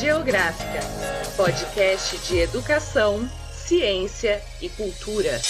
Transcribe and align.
Geográfica, 0.00 0.80
podcast 1.36 2.18
de 2.26 2.38
educação, 2.40 3.28
ciência 3.52 4.42
e 4.60 4.68
cultura. 4.68 5.40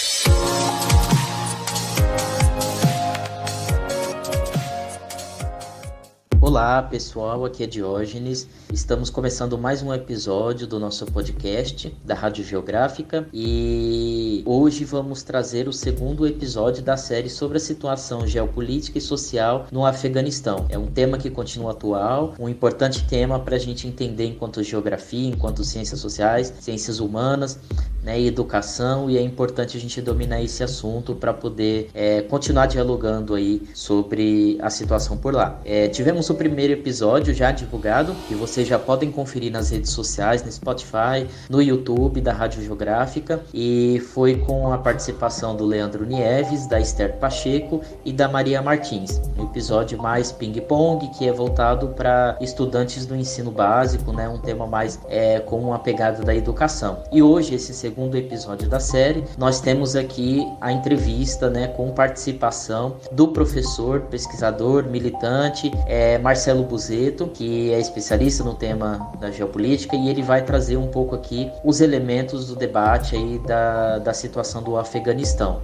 Olá 6.55 6.81
pessoal, 6.81 7.43
aqui 7.43 7.63
é 7.63 7.67
Diógenes. 7.67 8.47
Estamos 8.71 9.09
começando 9.09 9.57
mais 9.57 9.83
um 9.83 9.93
episódio 9.93 10.65
do 10.65 10.79
nosso 10.79 11.05
podcast 11.05 11.93
da 12.05 12.15
Rádio 12.15 12.45
Geográfica 12.45 13.27
e 13.33 14.41
hoje 14.45 14.85
vamos 14.85 15.21
trazer 15.21 15.67
o 15.67 15.73
segundo 15.73 16.25
episódio 16.25 16.81
da 16.81 16.95
série 16.95 17.29
sobre 17.29 17.57
a 17.57 17.59
situação 17.59 18.25
geopolítica 18.25 18.97
e 18.97 19.01
social 19.01 19.67
no 19.69 19.85
Afeganistão. 19.85 20.65
É 20.69 20.77
um 20.77 20.87
tema 20.87 21.17
que 21.17 21.29
continua 21.29 21.71
atual, 21.71 22.33
um 22.39 22.47
importante 22.47 23.05
tema 23.05 23.37
para 23.37 23.57
a 23.57 23.59
gente 23.59 23.85
entender 23.85 24.25
enquanto 24.25 24.63
geografia, 24.63 25.27
enquanto 25.27 25.61
ciências 25.61 25.99
sociais, 25.99 26.53
ciências 26.61 27.01
humanas, 27.01 27.59
né, 28.05 28.21
e 28.21 28.27
educação 28.27 29.09
e 29.09 29.17
é 29.17 29.21
importante 29.21 29.75
a 29.75 29.79
gente 29.79 29.99
dominar 29.99 30.41
esse 30.41 30.63
assunto 30.63 31.15
para 31.15 31.33
poder 31.33 31.89
é, 31.93 32.21
continuar 32.21 32.67
dialogando 32.67 33.33
aí 33.33 33.63
sobre 33.73 34.57
a 34.61 34.69
situação 34.69 35.17
por 35.17 35.33
lá. 35.33 35.59
É, 35.65 35.87
tivemos 35.87 36.29
o 36.29 36.35
primeiro 36.45 36.73
episódio 36.73 37.33
já 37.33 37.49
divulgado 37.51 38.15
que 38.27 38.35
vocês 38.35 38.67
já 38.67 38.77
podem 38.77 39.11
conferir 39.11 39.51
nas 39.51 39.71
redes 39.71 39.89
sociais, 39.89 40.43
no 40.43 40.51
Spotify, 40.51 41.25
no 41.49 41.59
YouTube 41.59 42.21
da 42.21 42.31
Rádio 42.31 42.61
Geográfica 42.61 43.41
e 43.51 43.99
foi 44.13 44.35
com 44.35 44.71
a 44.71 44.77
participação 44.77 45.55
do 45.55 45.65
Leandro 45.65 46.05
Nieves, 46.05 46.67
da 46.67 46.79
Esther 46.79 47.17
Pacheco 47.17 47.81
e 48.05 48.13
da 48.13 48.27
Maria 48.27 48.61
Martins. 48.61 49.19
Um 49.39 49.45
episódio 49.45 49.97
mais 49.97 50.31
ping-pong 50.31 51.09
que 51.17 51.27
é 51.27 51.33
voltado 51.33 51.87
para 51.89 52.37
estudantes 52.39 53.07
do 53.07 53.15
ensino 53.15 53.49
básico, 53.49 54.13
né, 54.13 54.29
um 54.29 54.37
tema 54.37 54.67
mais 54.67 54.99
é, 55.09 55.39
com 55.39 55.59
uma 55.59 55.79
pegada 55.79 56.23
da 56.23 56.35
educação. 56.35 56.99
E 57.11 57.23
hoje 57.23 57.55
esse 57.55 57.73
segundo 57.73 58.15
episódio 58.15 58.69
da 58.69 58.79
série, 58.79 59.23
nós 59.35 59.59
temos 59.59 59.95
aqui 59.95 60.47
a 60.61 60.71
entrevista 60.71 61.49
né, 61.49 61.69
com 61.69 61.89
participação 61.89 62.97
do 63.11 63.29
professor, 63.29 64.01
pesquisador, 64.01 64.83
militante 64.83 65.71
é, 65.87 66.19
Marcelo 66.19 66.34
Buzeto, 66.63 67.27
que 67.27 67.71
é 67.71 67.79
especialista 67.79 68.43
no 68.43 68.53
tema 68.53 69.11
da 69.19 69.31
geopolítica, 69.31 69.95
e 69.95 70.09
ele 70.09 70.21
vai 70.21 70.43
trazer 70.43 70.77
um 70.77 70.87
pouco 70.87 71.15
aqui 71.15 71.51
os 71.63 71.81
elementos 71.81 72.47
do 72.47 72.55
debate 72.55 73.15
aí 73.15 73.39
da, 73.39 73.99
da 73.99 74.13
situação 74.13 74.61
do 74.61 74.77
Afeganistão. 74.77 75.61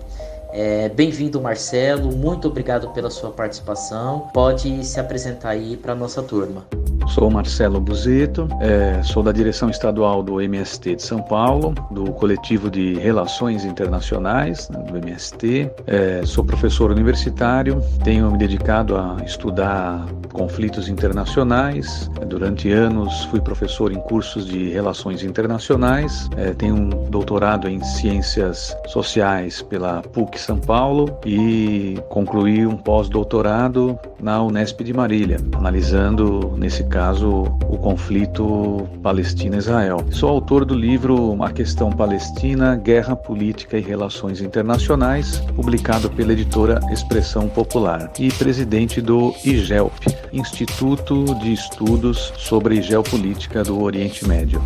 É, 0.53 0.89
Bem-vindo, 0.89 1.39
Marcelo. 1.41 2.11
Muito 2.15 2.47
obrigado 2.47 2.89
pela 2.89 3.09
sua 3.09 3.31
participação. 3.31 4.29
Pode 4.33 4.85
se 4.85 4.99
apresentar 4.99 5.49
aí 5.49 5.77
para 5.77 5.93
a 5.93 5.95
nossa 5.95 6.21
turma. 6.21 6.65
Sou 7.07 7.29
Marcelo 7.29 7.81
Buzeto, 7.81 8.47
é, 8.61 9.01
sou 9.03 9.21
da 9.21 9.31
direção 9.31 9.69
estadual 9.69 10.23
do 10.23 10.39
MST 10.39 10.95
de 10.95 11.01
São 11.01 11.21
Paulo, 11.21 11.73
do 11.91 12.11
coletivo 12.13 12.69
de 12.69 12.93
Relações 12.93 13.65
Internacionais 13.65 14.69
né, 14.69 14.79
do 14.79 14.97
MST. 14.97 15.69
É, 15.87 16.21
sou 16.25 16.43
professor 16.43 16.89
universitário, 16.89 17.83
tenho 18.03 18.31
me 18.31 18.37
dedicado 18.37 18.95
a 18.95 19.17
estudar 19.25 20.05
conflitos 20.31 20.87
internacionais. 20.87 22.09
Durante 22.27 22.71
anos 22.71 23.25
fui 23.25 23.41
professor 23.41 23.91
em 23.91 23.99
cursos 24.01 24.45
de 24.45 24.69
Relações 24.69 25.23
Internacionais. 25.23 26.29
É, 26.37 26.53
tenho 26.53 26.75
um 26.75 26.89
doutorado 27.09 27.67
em 27.67 27.83
Ciências 27.83 28.75
Sociais 28.87 29.61
pela 29.61 30.01
PUC 30.01 30.39
São 30.41 30.57
Paulo 30.57 31.17
e 31.25 31.97
concluí 32.09 32.65
um 32.65 32.75
pós-doutorado 32.75 33.97
na 34.19 34.41
Unesp 34.41 34.81
de 34.81 34.93
Marília, 34.93 35.37
analisando 35.53 36.53
nesse 36.57 36.83
caso, 36.83 37.43
o 37.69 37.77
conflito 37.77 38.87
Palestina-Israel. 39.01 40.05
Sou 40.11 40.29
autor 40.29 40.65
do 40.65 40.75
livro 40.75 41.41
A 41.43 41.51
Questão 41.51 41.91
Palestina, 41.91 42.75
Guerra 42.75 43.15
Política 43.15 43.77
e 43.77 43.81
Relações 43.81 44.41
Internacionais, 44.41 45.39
publicado 45.55 46.09
pela 46.09 46.33
editora 46.33 46.79
Expressão 46.91 47.47
Popular, 47.47 48.11
e 48.19 48.31
presidente 48.31 49.01
do 49.01 49.33
IGELP, 49.43 50.07
Instituto 50.33 51.23
de 51.35 51.53
Estudos 51.53 52.33
sobre 52.37 52.81
Geopolítica 52.81 53.63
do 53.63 53.81
Oriente 53.81 54.27
Médio. 54.27 54.61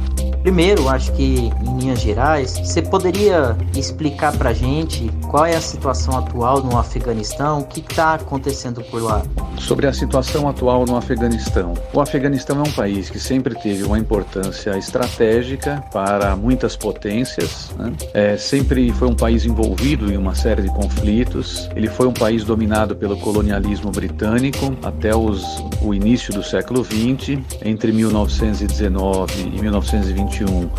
Primeiro, 0.45 0.87
acho 0.87 1.11
que 1.13 1.51
em 1.65 1.79
linhas 1.79 1.99
gerais, 1.99 2.51
você 2.51 2.79
poderia 2.79 3.57
explicar 3.75 4.31
para 4.37 4.53
gente 4.53 5.09
qual 5.27 5.43
é 5.43 5.55
a 5.55 5.59
situação 5.59 6.15
atual 6.19 6.61
no 6.61 6.77
Afeganistão, 6.77 7.61
o 7.61 7.65
que 7.65 7.79
está 7.79 8.13
acontecendo 8.13 8.83
por 8.83 9.01
lá? 9.01 9.23
Sobre 9.57 9.87
a 9.87 9.93
situação 9.93 10.47
atual 10.47 10.85
no 10.85 10.95
Afeganistão. 10.97 11.73
O 11.91 11.99
Afeganistão 11.99 12.59
é 12.59 12.61
um 12.61 12.71
país 12.73 13.09
que 13.09 13.19
sempre 13.19 13.55
teve 13.55 13.83
uma 13.83 13.97
importância 13.97 14.77
estratégica 14.77 15.83
para 15.91 16.35
muitas 16.35 16.75
potências, 16.75 17.71
né? 17.75 17.91
é, 18.13 18.37
sempre 18.37 18.91
foi 18.91 19.07
um 19.07 19.15
país 19.15 19.45
envolvido 19.45 20.13
em 20.13 20.17
uma 20.17 20.35
série 20.35 20.61
de 20.61 20.69
conflitos. 20.69 21.67
Ele 21.75 21.87
foi 21.87 22.05
um 22.05 22.13
país 22.13 22.43
dominado 22.43 22.95
pelo 22.95 23.17
colonialismo 23.17 23.89
britânico 23.89 24.77
até 24.83 25.15
os, 25.15 25.43
o 25.81 25.91
início 25.91 26.31
do 26.31 26.43
século 26.43 26.85
XX, 26.85 27.39
entre 27.63 27.91
1919 27.91 29.41
e 29.41 29.59
1921. 29.59 30.34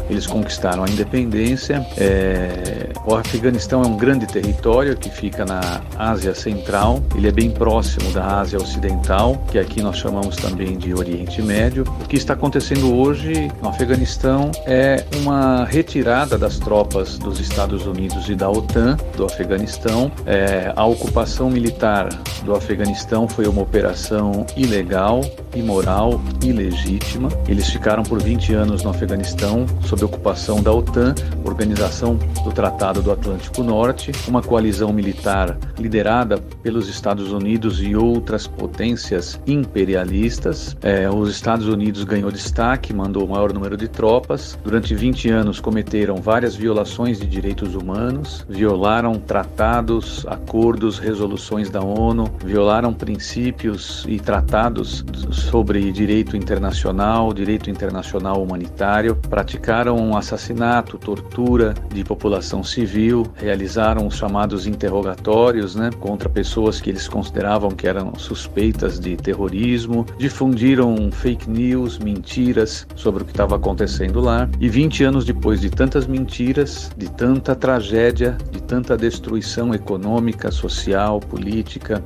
Eles 0.09 0.27
conquistaram 0.27 0.84
a 0.84 0.89
independência. 0.89 1.87
É, 1.97 2.91
o 3.05 3.15
Afeganistão 3.15 3.83
é 3.83 3.87
um 3.87 3.97
grande 3.97 4.27
território 4.27 4.97
que 4.97 5.11
fica 5.11 5.44
na 5.44 5.81
Ásia 5.99 6.34
Central. 6.34 7.03
Ele 7.15 7.28
é 7.28 7.33
bem 7.33 7.50
próximo 7.50 8.11
da 8.12 8.41
Ásia 8.41 8.59
Ocidental, 8.59 9.43
que 9.50 9.59
aqui 9.59 9.83
nós 9.83 9.97
chamamos 9.97 10.37
também 10.37 10.77
de 10.77 10.93
Oriente 10.95 11.16
Oriente 11.16 11.43
Médio. 11.43 11.84
O 12.03 12.09
que 12.09 12.16
está 12.16 12.34
acontecendo 12.34 12.95
hoje 12.95 13.50
no 13.62 13.69
Afeganistão 13.69 14.50
é 14.66 15.05
uma 15.16 15.65
retirada 15.65 16.37
das 16.39 16.59
tropas 16.59 17.19
dos 17.19 17.41
Estados 17.41 17.87
Unidos 17.87 18.28
e 18.28 18.34
da 18.34 18.50
OTAN 18.50 18.97
do 19.16 19.25
Afeganistão. 19.25 20.11
É, 20.27 20.72
a 20.75 20.84
ocupação 20.84 21.50
militar 21.50 22.09
do 22.45 22.55
Afeganistão 22.55 23.28
foi 23.28 23.47
uma 23.47 23.62
operação 23.62 24.47
ilegal, 24.56 25.21
imoral, 25.59 26.21
ilegítima. 26.43 27.28
Eles 27.49 27.69
ficaram 27.69 28.03
por 28.03 28.22
20 28.22 28.55
anos 28.55 28.83
no 28.83 28.91
Afeganistão 28.91 29.67
sob 29.83 30.05
ocupação 30.05 30.62
da 30.62 30.72
OTAN, 30.72 31.15
Organização 31.44 32.17
do 32.44 32.53
Tratado 32.53 33.03
do 33.03 33.11
Atlântico 33.11 33.62
Norte, 33.62 34.12
uma 34.28 34.43
coalizão 34.43 34.93
militar 34.93 35.56
liderada 35.78 36.39
pelos 36.62 36.89
Estados 36.89 37.33
Unidos 37.33 37.81
e 37.83 37.95
outras 37.95 38.47
potências 38.47 39.41
imperialistas. 39.47 40.77
É, 40.83 41.09
os 41.09 41.31
Estados 41.31 41.66
Unidos 41.66 42.05
ganhou 42.05 42.31
destaque, 42.31 42.93
mandou 42.93 43.25
o 43.25 43.28
maior 43.28 43.53
número 43.53 43.77
de 43.77 43.89
tropas. 43.89 44.59
Durante 44.62 44.95
20 44.95 45.31
anos 45.31 45.61
cometeram 45.61 46.16
várias 46.16 46.55
violações 46.55 47.19
de 47.19 47.27
direitos 47.27 47.75
humanos, 47.75 48.45
violaram 48.49 49.15
tratados, 49.15 50.27
acordos, 50.27 50.99
resoluções 50.99 51.71
da 51.71 51.81
ONU, 51.83 52.31
violaram 52.45 52.93
princípios 52.93 54.05
e 54.09 54.19
tratados 54.19 55.05
sobre 55.47 55.91
direito 55.93 56.37
internacional, 56.37 57.33
direito 57.33 57.71
internacional 57.71 58.43
humanitário, 58.43 59.17
praticaram 59.31 60.17
assassinato, 60.17 60.99
tortura 60.99 61.75
de 61.93 62.05
população 62.05 62.65
civil, 62.65 63.25
realizaram 63.37 64.07
os 64.07 64.17
chamados 64.17 64.67
interrogatórios 64.67 65.77
né, 65.77 65.91
contra 66.01 66.29
pessoas 66.29 66.81
que 66.81 66.91
eles 66.91 67.09
consideravam 67.09 67.71
que 67.71 67.87
eram 67.87 68.15
suspeitas 68.17 68.99
de 68.99 69.17
terrorismo, 69.17 70.05
difundiram 70.19 71.11
fake 71.12 71.49
news, 71.49 71.99
mentiras 71.99 72.87
sobre 72.97 73.23
o 73.23 73.27
que 73.27 73.33
estava 73.33 73.57
acontecendo 73.57 74.21
lá. 74.21 74.49
E 74.61 74.69
20 74.69 75.05
anos 75.05 75.25
depois 75.25 75.61
de 75.61 75.71
tantas 75.71 76.07
mentiras, 76.07 76.91
de 76.97 77.11
tanta 77.11 77.55
tragédia, 77.55 78.37
de 78.51 78.61
tanta 78.63 78.97
destruição 78.97 79.75
econômica, 79.75 80.51
social, 80.51 81.21
política, 81.21 82.03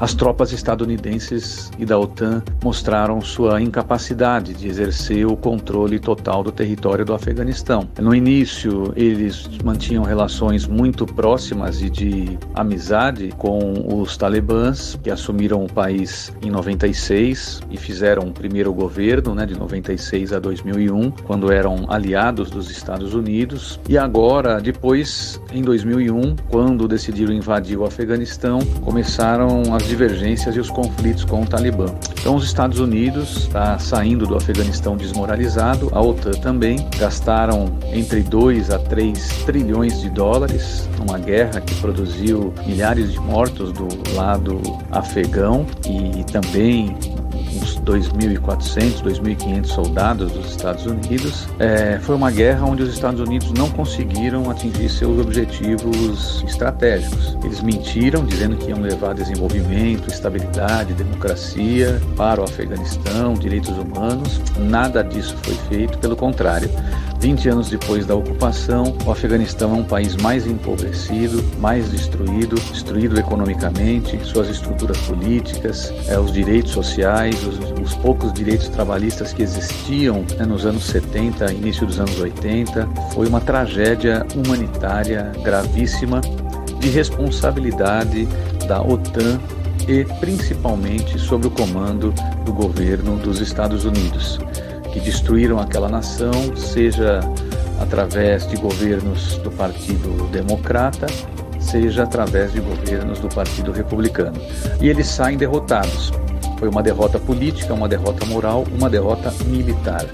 as 0.00 0.14
tropas 0.14 0.50
estadunidenses 0.50 1.70
e 1.78 1.84
da 1.84 1.98
OTAN 1.98 2.42
mostraram 2.64 3.20
sua 3.20 3.60
incapacidade 3.60 4.54
de 4.54 4.66
exercer 4.66 5.26
o 5.26 5.36
controle 5.36 5.98
total 5.98 6.42
do 6.42 6.50
território 6.50 7.04
do 7.04 7.12
Afeganistão. 7.12 7.86
No 7.98 8.14
início, 8.14 8.94
eles 8.96 9.46
mantinham 9.62 10.02
relações 10.02 10.66
muito 10.66 11.04
próximas 11.04 11.82
e 11.82 11.90
de 11.90 12.38
amizade 12.54 13.28
com 13.36 14.00
os 14.00 14.16
talibãs, 14.16 14.98
que 15.02 15.10
assumiram 15.10 15.64
o 15.64 15.70
país 15.70 16.32
em 16.42 16.50
96 16.50 17.60
e 17.70 17.76
fizeram 17.76 18.28
o 18.28 18.32
primeiro 18.32 18.72
governo, 18.72 19.34
né, 19.34 19.44
de 19.44 19.58
96 19.58 20.32
a 20.32 20.38
2001, 20.38 21.10
quando 21.26 21.52
eram 21.52 21.84
aliados 21.88 22.50
dos 22.50 22.70
Estados 22.70 23.12
Unidos. 23.12 23.78
E 23.86 23.98
agora, 23.98 24.60
depois, 24.60 25.38
em 25.52 25.60
2001, 25.60 26.36
quando 26.48 26.88
decidiram 26.88 27.34
invadir 27.34 27.76
o 27.76 27.84
Afeganistão, 27.84 28.60
começaram 28.82 29.74
as 29.74 29.89
divergências 29.90 30.54
e 30.54 30.60
os 30.60 30.70
conflitos 30.70 31.24
com 31.24 31.42
o 31.42 31.46
Talibã. 31.46 31.86
Então, 32.18 32.36
os 32.36 32.44
Estados 32.44 32.78
Unidos 32.78 33.38
está 33.38 33.78
saindo 33.78 34.26
do 34.26 34.36
Afeganistão 34.36 34.96
desmoralizado, 34.96 35.88
a 35.92 36.00
OTAN 36.00 36.32
também 36.40 36.88
gastaram 36.96 37.72
entre 37.92 38.22
2 38.22 38.70
a 38.70 38.78
3 38.78 39.44
trilhões 39.44 40.00
de 40.00 40.08
dólares 40.08 40.88
numa 40.98 41.18
guerra 41.18 41.60
que 41.60 41.74
produziu 41.76 42.54
milhares 42.66 43.12
de 43.12 43.18
mortos 43.18 43.72
do 43.72 43.88
lado 44.14 44.60
afegão 44.92 45.66
e 45.86 46.24
também 46.24 46.94
2.400, 47.84 49.02
2.500 49.02 49.66
soldados 49.66 50.32
dos 50.32 50.50
Estados 50.50 50.86
Unidos. 50.86 51.46
É, 51.58 51.98
foi 52.00 52.14
uma 52.14 52.30
guerra 52.30 52.66
onde 52.66 52.82
os 52.82 52.92
Estados 52.92 53.20
Unidos 53.20 53.52
não 53.52 53.70
conseguiram 53.70 54.50
atingir 54.50 54.88
seus 54.88 55.18
objetivos 55.18 56.44
estratégicos. 56.46 57.36
Eles 57.44 57.62
mentiram, 57.62 58.24
dizendo 58.24 58.56
que 58.56 58.70
iam 58.70 58.80
levar 58.80 59.14
desenvolvimento, 59.14 60.08
estabilidade, 60.08 60.94
democracia 60.94 62.00
para 62.16 62.40
o 62.40 62.44
Afeganistão, 62.44 63.34
direitos 63.34 63.76
humanos. 63.76 64.40
Nada 64.58 65.02
disso 65.02 65.36
foi 65.42 65.54
feito, 65.68 65.98
pelo 65.98 66.16
contrário. 66.16 66.70
20 67.20 67.50
anos 67.50 67.68
depois 67.68 68.06
da 68.06 68.14
ocupação, 68.14 68.96
o 69.04 69.10
Afeganistão 69.10 69.72
é 69.72 69.74
um 69.74 69.84
país 69.84 70.16
mais 70.16 70.46
empobrecido, 70.46 71.44
mais 71.58 71.90
destruído, 71.90 72.56
destruído 72.72 73.20
economicamente, 73.20 74.18
suas 74.24 74.48
estruturas 74.48 74.96
políticas, 75.02 75.92
é, 76.08 76.18
os 76.18 76.32
direitos 76.32 76.72
sociais, 76.72 77.36
os, 77.44 77.58
os, 77.78 77.94
poucos 77.96 78.32
direitos 78.32 78.68
trabalhistas 78.68 79.34
que 79.34 79.42
existiam 79.42 80.24
né, 80.38 80.46
nos 80.46 80.64
anos 80.64 80.84
70, 80.84 81.52
início 81.52 81.86
dos 81.86 82.00
anos 82.00 82.18
80. 82.18 82.88
Foi 83.12 83.26
uma 83.28 83.40
tragédia 83.40 84.26
humanitária 84.34 85.30
gravíssima 85.44 86.22
de 86.80 86.88
responsabilidade 86.88 88.26
da 88.66 88.80
OTAN 88.80 89.38
e 89.86 90.06
principalmente 90.20 91.18
sob 91.18 91.48
o 91.48 91.50
comando 91.50 92.14
do 92.46 92.52
governo 92.54 93.16
dos 93.16 93.40
Estados 93.40 93.84
Unidos 93.84 94.40
que 94.92 95.00
destruíram 95.00 95.58
aquela 95.58 95.88
nação, 95.88 96.56
seja 96.56 97.20
através 97.80 98.46
de 98.46 98.56
governos 98.56 99.38
do 99.38 99.50
Partido 99.50 100.28
Democrata, 100.30 101.06
seja 101.58 102.02
através 102.02 102.52
de 102.52 102.60
governos 102.60 103.18
do 103.18 103.28
Partido 103.28 103.72
Republicano. 103.72 104.40
E 104.80 104.88
eles 104.88 105.06
saem 105.06 105.36
derrotados. 105.36 106.12
Foi 106.58 106.68
uma 106.68 106.82
derrota 106.82 107.18
política, 107.18 107.72
uma 107.72 107.88
derrota 107.88 108.26
moral, 108.26 108.66
uma 108.76 108.90
derrota 108.90 109.32
militar. 109.46 110.04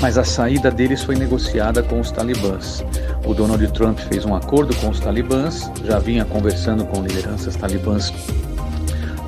Mas 0.00 0.16
a 0.16 0.22
saída 0.22 0.70
deles 0.70 1.02
foi 1.02 1.16
negociada 1.16 1.82
com 1.82 1.98
os 1.98 2.12
talibãs. 2.12 2.84
O 3.26 3.34
Donald 3.34 3.66
Trump 3.72 3.98
fez 3.98 4.24
um 4.24 4.34
acordo 4.34 4.74
com 4.76 4.90
os 4.90 5.00
talibãs, 5.00 5.70
já 5.84 5.98
vinha 5.98 6.24
conversando 6.24 6.84
com 6.84 7.02
lideranças 7.02 7.56
talibãs 7.56 8.12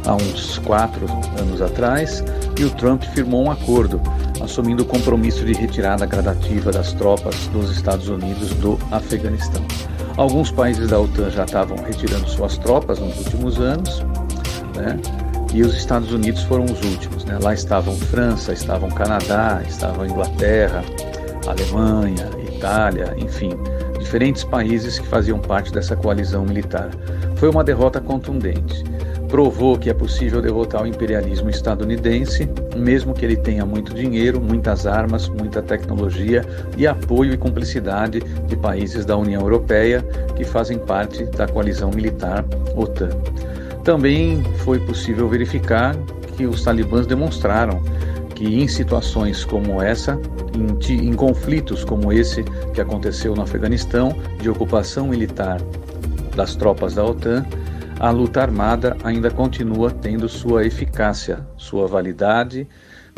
há 0.06 0.14
uns 0.14 0.58
quatro 0.58 1.06
anos 1.38 1.60
atrás, 1.60 2.24
e 2.58 2.64
o 2.64 2.70
Trump 2.70 3.02
firmou 3.02 3.44
um 3.44 3.50
acordo 3.50 4.00
assumindo 4.40 4.82
o 4.82 4.86
compromisso 4.86 5.44
de 5.44 5.52
retirada 5.52 6.06
gradativa 6.06 6.72
das 6.72 6.92
tropas 6.92 7.46
dos 7.48 7.70
Estados 7.70 8.08
Unidos 8.08 8.50
do 8.54 8.78
Afeganistão. 8.90 9.62
Alguns 10.16 10.50
países 10.50 10.88
da 10.88 10.98
OTAN 10.98 11.30
já 11.30 11.44
estavam 11.44 11.76
retirando 11.78 12.28
suas 12.28 12.58
tropas 12.58 12.98
nos 12.98 13.16
últimos 13.18 13.58
anos, 13.58 14.02
né? 14.76 14.98
e 15.52 15.62
os 15.62 15.74
Estados 15.74 16.12
Unidos 16.12 16.42
foram 16.42 16.64
os 16.64 16.80
últimos. 16.82 17.24
Né? 17.24 17.38
Lá 17.42 17.54
estavam 17.54 17.96
França, 17.96 18.52
estavam 18.52 18.88
Canadá, 18.90 19.62
estavam 19.66 20.06
Inglaterra, 20.06 20.84
Alemanha, 21.46 22.28
Itália, 22.48 23.14
enfim, 23.16 23.50
diferentes 23.98 24.44
países 24.44 24.98
que 24.98 25.06
faziam 25.06 25.38
parte 25.38 25.72
dessa 25.72 25.96
coalizão 25.96 26.44
militar. 26.44 26.90
Foi 27.36 27.48
uma 27.48 27.64
derrota 27.64 28.00
contundente 28.00 28.84
provou 29.30 29.78
que 29.78 29.88
é 29.88 29.94
possível 29.94 30.42
derrotar 30.42 30.82
o 30.82 30.86
imperialismo 30.86 31.48
estadunidense, 31.48 32.48
mesmo 32.76 33.14
que 33.14 33.24
ele 33.24 33.36
tenha 33.36 33.64
muito 33.64 33.94
dinheiro, 33.94 34.40
muitas 34.40 34.86
armas, 34.86 35.28
muita 35.28 35.62
tecnologia 35.62 36.44
e 36.76 36.86
apoio 36.86 37.32
e 37.32 37.38
cumplicidade 37.38 38.20
de 38.20 38.56
países 38.56 39.06
da 39.06 39.16
União 39.16 39.40
Europeia 39.40 40.02
que 40.36 40.44
fazem 40.44 40.78
parte 40.78 41.24
da 41.24 41.46
coalizão 41.46 41.90
militar 41.90 42.44
OTAN. 42.74 43.10
Também 43.84 44.42
foi 44.58 44.80
possível 44.80 45.28
verificar 45.28 45.96
que 46.36 46.44
os 46.44 46.64
talibãs 46.64 47.06
demonstraram 47.06 47.80
que 48.34 48.60
em 48.60 48.66
situações 48.66 49.44
como 49.44 49.80
essa, 49.80 50.18
em, 50.54 51.08
em 51.08 51.12
conflitos 51.12 51.84
como 51.84 52.12
esse 52.12 52.42
que 52.74 52.80
aconteceu 52.80 53.34
no 53.36 53.42
Afeganistão, 53.42 54.14
de 54.40 54.50
ocupação 54.50 55.06
militar 55.06 55.60
das 56.34 56.56
tropas 56.56 56.94
da 56.94 57.04
OTAN, 57.04 57.44
a 58.00 58.10
luta 58.10 58.40
armada 58.40 58.96
ainda 59.04 59.30
continua 59.30 59.90
tendo 59.90 60.26
sua 60.26 60.64
eficácia, 60.64 61.46
sua 61.58 61.86
validade, 61.86 62.66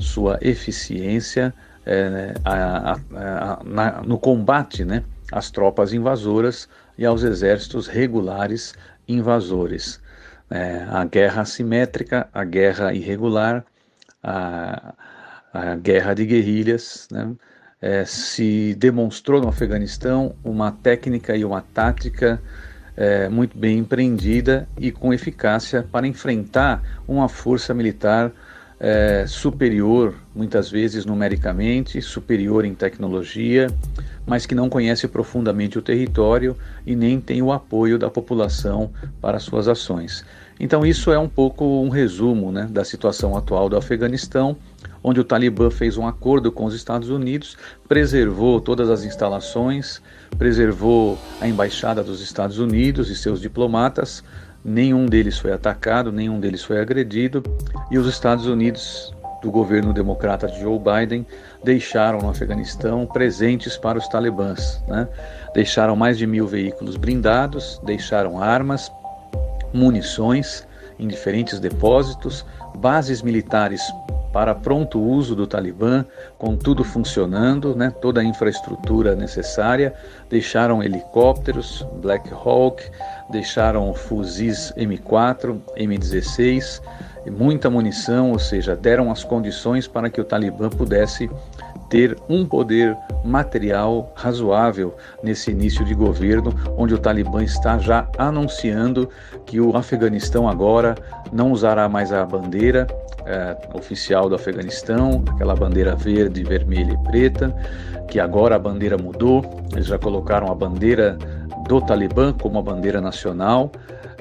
sua 0.00 0.36
eficiência 0.40 1.54
é, 1.86 2.34
a, 2.44 2.90
a, 2.90 2.92
a, 2.92 3.64
na, 3.64 4.02
no 4.02 4.18
combate 4.18 4.84
né, 4.84 5.04
às 5.30 5.52
tropas 5.52 5.92
invasoras 5.92 6.68
e 6.98 7.06
aos 7.06 7.22
exércitos 7.22 7.86
regulares 7.86 8.74
invasores. 9.06 10.00
É, 10.50 10.84
a 10.90 11.04
guerra 11.04 11.42
assimétrica, 11.42 12.28
a 12.34 12.42
guerra 12.42 12.92
irregular, 12.92 13.64
a, 14.20 14.94
guerra 15.80 16.12
de 16.12 16.26
guerrilhas, 16.26 17.06
né, 17.08 17.30
é, 17.80 18.04
se 18.04 18.74
demonstrou 18.74 19.40
no 19.40 19.48
Afeganistão 19.48 20.34
uma 20.42 20.72
técnica 20.72 21.36
e 21.36 21.44
uma 21.44 21.60
tática 21.60 22.42
é, 22.96 23.28
muito 23.28 23.56
bem 23.56 23.78
empreendida 23.78 24.68
e 24.78 24.90
com 24.90 25.12
eficácia 25.12 25.86
para 25.90 26.06
enfrentar 26.06 26.82
uma 27.06 27.28
força 27.28 27.72
militar 27.72 28.32
é, 28.78 29.24
superior, 29.28 30.16
muitas 30.34 30.68
vezes 30.68 31.04
numericamente, 31.06 32.02
superior 32.02 32.64
em 32.64 32.74
tecnologia, 32.74 33.68
mas 34.26 34.44
que 34.44 34.56
não 34.56 34.68
conhece 34.68 35.06
profundamente 35.06 35.78
o 35.78 35.82
território 35.82 36.56
e 36.84 36.96
nem 36.96 37.20
tem 37.20 37.40
o 37.40 37.52
apoio 37.52 37.96
da 37.96 38.10
população 38.10 38.90
para 39.20 39.38
suas 39.38 39.68
ações. 39.68 40.24
Então, 40.58 40.84
isso 40.84 41.12
é 41.12 41.18
um 41.18 41.28
pouco 41.28 41.64
um 41.64 41.88
resumo 41.88 42.50
né, 42.50 42.68
da 42.70 42.84
situação 42.84 43.36
atual 43.36 43.68
do 43.68 43.76
Afeganistão, 43.76 44.56
onde 45.02 45.20
o 45.20 45.24
Talibã 45.24 45.70
fez 45.70 45.96
um 45.96 46.06
acordo 46.06 46.52
com 46.52 46.64
os 46.64 46.74
Estados 46.74 47.08
Unidos, 47.08 47.56
preservou 47.88 48.60
todas 48.60 48.88
as 48.88 49.04
instalações, 49.04 50.00
preservou 50.38 51.18
a 51.40 51.48
embaixada 51.48 52.02
dos 52.02 52.20
Estados 52.20 52.58
Unidos 52.58 53.10
e 53.10 53.16
seus 53.16 53.40
diplomatas. 53.40 54.22
Nenhum 54.64 55.06
deles 55.06 55.38
foi 55.38 55.52
atacado, 55.52 56.12
nenhum 56.12 56.38
deles 56.38 56.62
foi 56.62 56.80
agredido, 56.80 57.42
e 57.90 57.98
os 57.98 58.06
Estados 58.06 58.46
Unidos 58.46 59.12
do 59.42 59.50
governo 59.50 59.92
democrata 59.92 60.46
de 60.46 60.60
Joe 60.60 60.78
Biden 60.78 61.26
deixaram 61.64 62.20
no 62.20 62.30
Afeganistão 62.30 63.04
presentes 63.06 63.76
para 63.76 63.98
os 63.98 64.06
talibãs. 64.06 64.80
Né? 64.86 65.08
Deixaram 65.52 65.96
mais 65.96 66.16
de 66.16 66.28
mil 66.28 66.46
veículos 66.46 66.96
blindados, 66.96 67.80
deixaram 67.84 68.40
armas, 68.40 68.90
munições 69.72 70.64
em 70.98 71.08
diferentes 71.08 71.58
depósitos, 71.58 72.44
bases 72.76 73.22
militares 73.22 73.82
para 74.32 74.54
pronto 74.54 74.98
uso 75.00 75.36
do 75.36 75.46
Talibã, 75.46 76.04
com 76.38 76.56
tudo 76.56 76.82
funcionando, 76.82 77.76
né, 77.76 77.90
toda 78.00 78.20
a 78.20 78.24
infraestrutura 78.24 79.14
necessária. 79.14 79.92
Deixaram 80.30 80.82
helicópteros 80.82 81.86
Black 82.00 82.32
Hawk, 82.32 82.82
deixaram 83.30 83.92
fuzis 83.92 84.72
M4, 84.76 85.60
M16, 85.76 86.80
muita 87.30 87.68
munição, 87.68 88.32
ou 88.32 88.38
seja, 88.38 88.74
deram 88.74 89.10
as 89.10 89.22
condições 89.22 89.86
para 89.86 90.08
que 90.08 90.20
o 90.20 90.24
Talibã 90.24 90.70
pudesse 90.70 91.30
ter 91.92 92.16
um 92.26 92.46
poder 92.46 92.96
material 93.22 94.10
razoável 94.16 94.96
nesse 95.22 95.50
início 95.50 95.84
de 95.84 95.92
governo, 95.92 96.54
onde 96.74 96.94
o 96.94 96.98
Talibã 96.98 97.44
está 97.44 97.76
já 97.76 98.08
anunciando 98.16 99.10
que 99.44 99.60
o 99.60 99.76
Afeganistão 99.76 100.48
agora 100.48 100.94
não 101.30 101.52
usará 101.52 101.90
mais 101.90 102.10
a 102.10 102.24
bandeira 102.24 102.86
é, 103.26 103.54
oficial 103.74 104.26
do 104.26 104.34
Afeganistão, 104.34 105.22
aquela 105.34 105.54
bandeira 105.54 105.94
verde, 105.94 106.42
vermelha 106.42 106.92
e 106.94 107.10
preta, 107.10 107.54
que 108.08 108.18
agora 108.18 108.56
a 108.56 108.58
bandeira 108.58 108.96
mudou, 108.96 109.44
eles 109.72 109.84
já 109.84 109.98
colocaram 109.98 110.50
a 110.50 110.54
bandeira 110.54 111.18
do 111.68 111.78
Talibã 111.82 112.32
como 112.32 112.58
a 112.58 112.62
bandeira 112.62 113.02
nacional, 113.02 113.70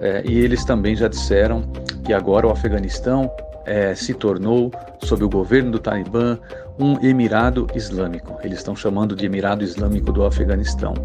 é, 0.02 0.22
e 0.26 0.38
eles 0.40 0.66
também 0.66 0.94
já 0.94 1.08
disseram 1.08 1.64
que 2.04 2.12
agora 2.12 2.46
o 2.48 2.52
Afeganistão 2.52 3.32
é, 3.66 3.94
se 3.96 4.14
tornou, 4.14 4.72
sob 5.04 5.24
o 5.24 5.30
governo 5.30 5.72
do 5.72 5.80
Talibã, 5.80 6.38
um 6.82 6.98
Emirado 7.06 7.68
Islâmico. 7.76 8.38
Eles 8.44 8.58
estão 8.58 8.76
chamando 8.76 9.16
de 9.16 9.28
Emirado 9.28 9.64
Islâmico 9.64 10.12
do 10.12 10.26
Afeganistão. 10.26 10.96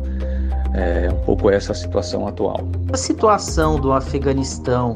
É 0.75 1.11
um 1.13 1.25
pouco 1.25 1.51
essa 1.51 1.73
a 1.73 1.75
situação 1.75 2.27
atual. 2.27 2.67
A 2.93 2.97
situação 2.97 3.79
do 3.79 3.93
Afeganistão, 3.93 4.95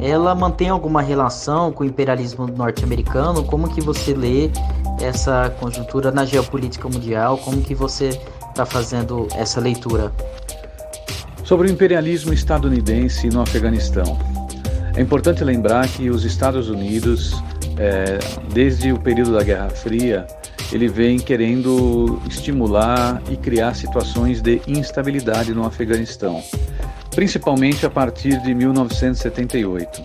ela 0.00 0.34
mantém 0.34 0.68
alguma 0.68 1.02
relação 1.02 1.72
com 1.72 1.82
o 1.82 1.86
imperialismo 1.86 2.46
norte-americano? 2.46 3.42
Como 3.44 3.68
que 3.68 3.80
você 3.80 4.14
lê 4.14 4.50
essa 5.00 5.52
conjuntura 5.58 6.12
na 6.12 6.24
geopolítica 6.24 6.88
mundial? 6.88 7.36
Como 7.38 7.60
que 7.60 7.74
você 7.74 8.10
está 8.50 8.64
fazendo 8.64 9.26
essa 9.34 9.60
leitura? 9.60 10.12
Sobre 11.44 11.68
o 11.68 11.70
imperialismo 11.70 12.32
estadunidense 12.32 13.28
no 13.28 13.40
Afeganistão. 13.40 14.16
É 14.94 15.00
importante 15.00 15.42
lembrar 15.42 15.88
que 15.88 16.10
os 16.10 16.24
Estados 16.24 16.68
Unidos, 16.68 17.34
é, 17.80 18.18
desde 18.52 18.92
o 18.92 19.00
período 19.00 19.32
da 19.32 19.42
Guerra 19.42 19.70
Fria, 19.70 20.26
ele 20.70 20.86
vem 20.86 21.18
querendo 21.18 22.20
estimular 22.28 23.22
e 23.30 23.38
criar 23.38 23.74
situações 23.74 24.42
de 24.42 24.60
instabilidade 24.68 25.54
no 25.54 25.64
Afeganistão, 25.64 26.42
principalmente 27.14 27.86
a 27.86 27.90
partir 27.90 28.38
de 28.42 28.54
1978. 28.54 30.02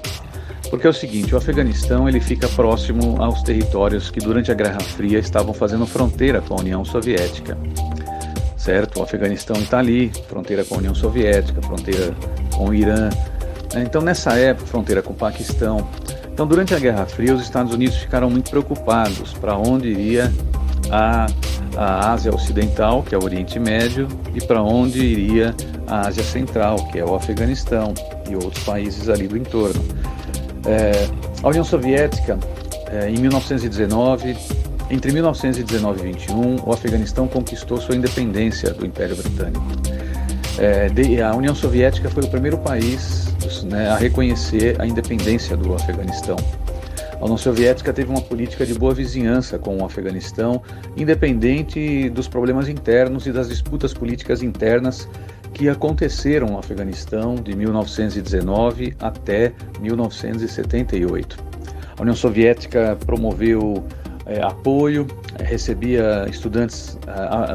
Porque 0.70 0.88
é 0.88 0.89
o 0.89 0.94
seguinte, 0.94 1.36
o 1.36 1.38
Afeganistão 1.38 2.08
ele 2.08 2.22
fica 2.22 2.48
próximo 2.48 3.22
aos 3.22 3.44
territórios 3.44 4.10
que 4.10 4.20
durante 4.20 4.51
a 4.51 4.55
Guerra 4.55 4.79
Fria 4.79 5.20
estavam 5.20 5.53
fazendo 5.53 5.86
fronteira 5.86 6.41
com 6.41 6.55
a 6.55 6.62
União 6.62 6.84
Soviética. 6.86 7.58
Certo? 8.58 9.00
O 9.00 9.03
Afeganistão 9.03 9.58
está 9.58 9.79
ali, 9.79 10.12
fronteira 10.29 10.63
com 10.63 10.75
a 10.75 10.77
União 10.77 10.96
Soviética, 10.96 11.62
fronteira 11.62 12.15
com 12.55 12.70
o 12.70 12.74
Irã. 12.74 13.10
Então, 13.75 14.01
nessa 14.01 14.34
época, 14.34 14.65
fronteira 14.65 15.01
com 15.03 15.12
o 15.12 15.15
Paquistão. 15.15 15.88
Então, 16.35 16.45
durante 16.45 16.75
a 16.75 16.79
Guerra 16.79 17.05
Fria, 17.05 17.33
os 17.33 17.41
Estados 17.41 17.73
Unidos 17.73 17.95
ficaram 17.95 18.29
muito 18.29 18.49
preocupados 18.49 19.31
para 19.31 19.57
onde 19.57 19.87
iria 19.87 20.33
a, 20.91 21.27
a 21.77 22.11
Ásia 22.11 22.29
Ocidental, 22.35 23.03
que 23.03 23.15
é 23.15 23.17
o 23.17 23.23
Oriente 23.23 23.57
Médio, 23.57 24.05
e 24.33 24.45
para 24.45 24.61
onde 24.61 24.99
iria 24.99 25.55
a 25.87 26.05
Ásia 26.05 26.25
Central, 26.25 26.75
que 26.91 26.99
é 26.99 27.05
o 27.05 27.15
Afeganistão 27.15 27.93
e 28.29 28.35
outros 28.35 28.65
países 28.65 29.07
ali 29.07 29.29
do 29.29 29.37
entorno. 29.37 29.81
É, 30.65 31.07
a 31.41 31.47
União 31.47 31.63
Soviética, 31.63 32.37
é, 32.91 33.09
em 33.09 33.17
1919, 33.17 34.35
entre 34.91 35.13
1919 35.13 36.01
e 36.01 36.11
21, 36.11 36.57
o 36.65 36.73
Afeganistão 36.73 37.29
conquistou 37.29 37.79
sua 37.79 37.95
independência 37.95 38.73
do 38.73 38.85
Império 38.85 39.15
Britânico. 39.15 39.63
É, 40.57 40.89
de, 40.89 41.21
a 41.21 41.33
União 41.33 41.55
Soviética 41.55 42.09
foi 42.09 42.23
o 42.23 42.27
primeiro 42.27 42.57
país 42.57 43.25
né, 43.63 43.89
a 43.89 43.95
reconhecer 43.95 44.79
a 44.79 44.85
independência 44.85 45.55
do 45.55 45.73
Afeganistão. 45.73 46.37
A 47.19 47.23
União 47.23 47.37
Soviética 47.37 47.93
teve 47.93 48.09
uma 48.09 48.21
política 48.21 48.65
de 48.65 48.73
boa 48.73 48.93
vizinhança 48.93 49.57
com 49.57 49.77
o 49.77 49.85
Afeganistão, 49.85 50.61
independente 50.97 52.09
dos 52.09 52.27
problemas 52.27 52.67
internos 52.67 53.25
e 53.25 53.31
das 53.31 53.47
disputas 53.47 53.93
políticas 53.93 54.43
internas 54.43 55.07
que 55.53 55.69
aconteceram 55.69 56.47
no 56.47 56.59
Afeganistão 56.59 57.35
de 57.35 57.55
1919 57.55 58.93
até 58.99 59.53
1978. 59.79 61.37
A 61.97 62.01
União 62.01 62.15
Soviética 62.15 62.97
promoveu 63.05 63.85
é, 64.25 64.41
apoio, 64.41 65.07
recebia 65.39 66.27
estudantes 66.29 66.97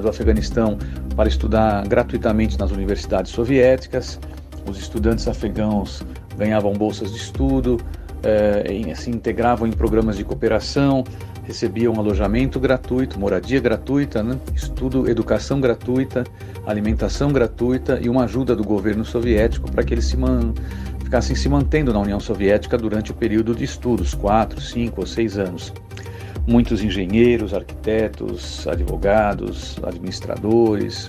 do 0.01 0.09
Afeganistão 0.09 0.79
para 1.15 1.29
estudar 1.29 1.87
gratuitamente 1.87 2.59
nas 2.59 2.71
universidades 2.71 3.33
soviéticas. 3.33 4.19
Os 4.71 4.79
estudantes 4.79 5.27
afegãos 5.27 6.01
ganhavam 6.39 6.73
bolsas 6.73 7.11
de 7.11 7.19
estudo, 7.19 7.77
é, 8.23 8.95
se 8.95 9.11
integravam 9.11 9.67
em 9.67 9.73
programas 9.73 10.17
de 10.17 10.23
cooperação, 10.23 11.03
recebiam 11.43 11.95
alojamento 11.99 12.61
gratuito, 12.61 13.19
moradia 13.19 13.59
gratuita, 13.59 14.23
né? 14.23 14.39
estudo, 14.55 15.11
educação 15.11 15.61
gratuita, 15.61 16.23
alimentação 16.65 17.33
gratuita 17.33 17.99
e 18.01 18.09
uma 18.09 18.25
ajuda 18.25 18.55
do 18.55 18.63
governo 18.63 19.05
soviético 19.05 19.69
para 19.69 19.83
que 19.83 19.93
eles 19.93 20.05
se 20.05 20.17
man... 20.17 20.55
ficassem 21.03 21.35
se 21.35 21.49
mantendo 21.49 21.93
na 21.93 21.99
União 21.99 22.21
Soviética 22.21 22.79
durante 22.79 23.11
o 23.11 23.15
período 23.15 23.57
de 23.57 23.65
estudos, 23.65 24.15
quatro, 24.15 24.61
cinco 24.61 25.01
ou 25.01 25.07
seis 25.07 25.37
anos. 25.37 25.73
Muitos 26.47 26.81
engenheiros, 26.81 27.53
arquitetos, 27.53 28.69
advogados, 28.69 29.81
administradores, 29.83 31.09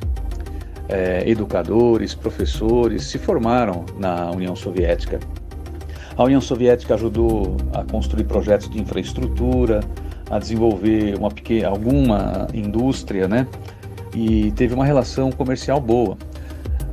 é, 0.91 1.24
educadores, 1.25 2.13
professores 2.13 3.05
se 3.05 3.17
formaram 3.17 3.86
na 3.98 4.29
União 4.31 4.55
Soviética. 4.55 5.19
A 6.17 6.24
União 6.24 6.41
Soviética 6.41 6.93
ajudou 6.95 7.55
a 7.74 7.83
construir 7.83 8.25
projetos 8.25 8.69
de 8.69 8.79
infraestrutura, 8.79 9.79
a 10.29 10.38
desenvolver 10.38 11.17
uma 11.17 11.31
pequena, 11.31 11.69
alguma 11.69 12.48
indústria, 12.53 13.27
né? 13.27 13.48
E 14.13 14.51
teve 14.51 14.74
uma 14.74 14.86
relação 14.86 15.31
comercial 15.31 15.79
boa. 15.79 16.17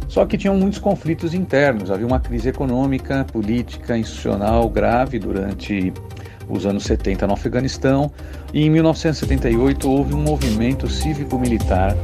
Só 0.09 0.25
que 0.25 0.39
tinham 0.39 0.57
muitos 0.57 0.79
conflitos 0.79 1.35
internos, 1.35 1.91
havia 1.91 2.07
uma 2.07 2.19
crise 2.19 2.49
econômica, 2.49 3.27
política, 3.31 3.99
institucional 3.99 4.69
grave 4.71 5.19
durante 5.19 5.93
os 6.49 6.65
anos 6.65 6.85
70 6.85 7.27
no 7.27 7.35
Afeganistão, 7.35 8.11
e 8.55 8.65
em 8.65 8.71
1978 8.71 9.91
houve 9.91 10.15
um 10.15 10.23
movimento 10.23 10.89
cívico-militar 10.89 11.95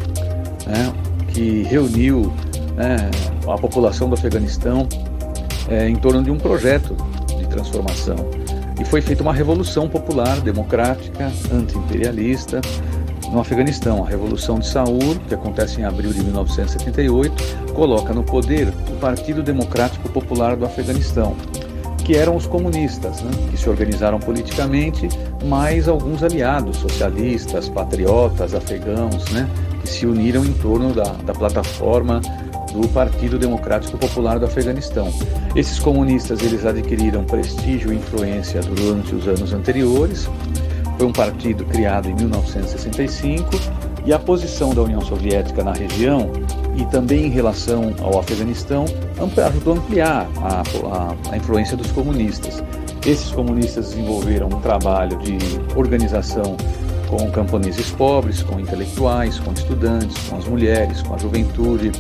né, 0.67 0.93
que 1.35 1.65
reuniu 1.65 2.33
né, 2.77 3.11
a 3.47 3.59
população 3.59 4.09
do 4.09 4.15
Afeganistão 4.15 4.89
é, 5.69 5.89
em 5.89 5.97
torno 5.97 6.23
de 6.23 6.31
um 6.31 6.39
projeto 6.39 6.97
de 7.37 7.47
transformação. 7.49 8.17
E 8.81 8.85
foi 8.85 9.01
feita 9.01 9.23
uma 9.23 9.33
revolução 9.33 9.89
popular, 9.89 10.41
democrática, 10.41 11.31
anti-imperialista 11.53 12.61
no 13.31 13.41
Afeganistão. 13.41 14.05
A 14.05 14.09
Revolução 14.09 14.59
de 14.59 14.67
Saur, 14.67 15.19
que 15.29 15.35
acontece 15.35 15.81
em 15.81 15.85
abril 15.85 16.13
de 16.13 16.23
1978, 16.23 17.73
coloca 17.75 18.13
no 18.13 18.23
poder 18.23 18.69
o 18.89 18.97
Partido 19.01 19.43
Democrático 19.43 20.09
Popular 20.09 20.57
do 20.57 20.65
Afeganistão, 20.65 21.37
que 22.05 22.17
eram 22.17 22.37
os 22.37 22.47
comunistas, 22.47 23.23
né, 23.23 23.31
que 23.51 23.57
se 23.57 23.69
organizaram 23.69 24.21
politicamente, 24.21 25.09
mais 25.45 25.89
alguns 25.89 26.23
aliados 26.23 26.77
socialistas, 26.77 27.69
patriotas, 27.69 28.55
afegãos, 28.55 29.25
né, 29.31 29.49
se 29.89 30.07
uniram 30.07 30.45
em 30.45 30.53
torno 30.53 30.93
da, 30.93 31.13
da 31.25 31.33
plataforma 31.33 32.21
do 32.73 32.89
Partido 32.89 33.39
Democrático 33.39 33.97
Popular 33.97 34.39
do 34.39 34.47
Afeganistão. 34.47 35.13
Esses 35.55 35.79
comunistas 35.79 36.43
eles 36.43 36.67
adquiriram 36.67 37.25
prestígio 37.25 37.93
e 37.93 37.97
influência 37.97 38.61
durante 38.61 39.15
os 39.15 39.29
anos 39.29 39.53
anteriores. 39.53 40.29
Foi 40.99 41.07
um 41.07 41.13
partido 41.13 41.65
criado 41.65 42.09
em 42.09 42.15
1965 42.15 43.51
e 44.05 44.13
a 44.13 44.19
posição 44.19 44.75
da 44.75 44.83
União 44.83 45.01
Soviética 45.01 45.63
na 45.63 45.73
região 45.73 46.31
e 46.77 46.85
também 46.87 47.27
em 47.27 47.31
relação 47.31 47.95
ao 48.03 48.19
Afeganistão 48.19 48.85
ajudou 49.47 49.75
a 49.75 49.77
ampliar 49.77 50.29
a, 50.43 50.63
a, 50.63 51.33
a 51.33 51.37
influência 51.37 51.77
dos 51.77 51.91
comunistas. 51.93 52.63
Esses 53.07 53.31
comunistas 53.31 53.91
desenvolveram 53.91 54.49
um 54.49 54.61
trabalho 54.61 55.17
de 55.19 55.39
organização 55.77 56.57
com 57.09 57.31
camponeses 57.31 57.91
pobres, 57.91 58.43
com 58.43 58.59
intelectuais, 58.59 59.39
com 59.39 59.53
estudantes, 59.53 60.17
com 60.29 60.37
as 60.37 60.45
mulheres, 60.45 61.03
com 61.03 61.15
a 61.15 61.19
juventude, 61.19 61.93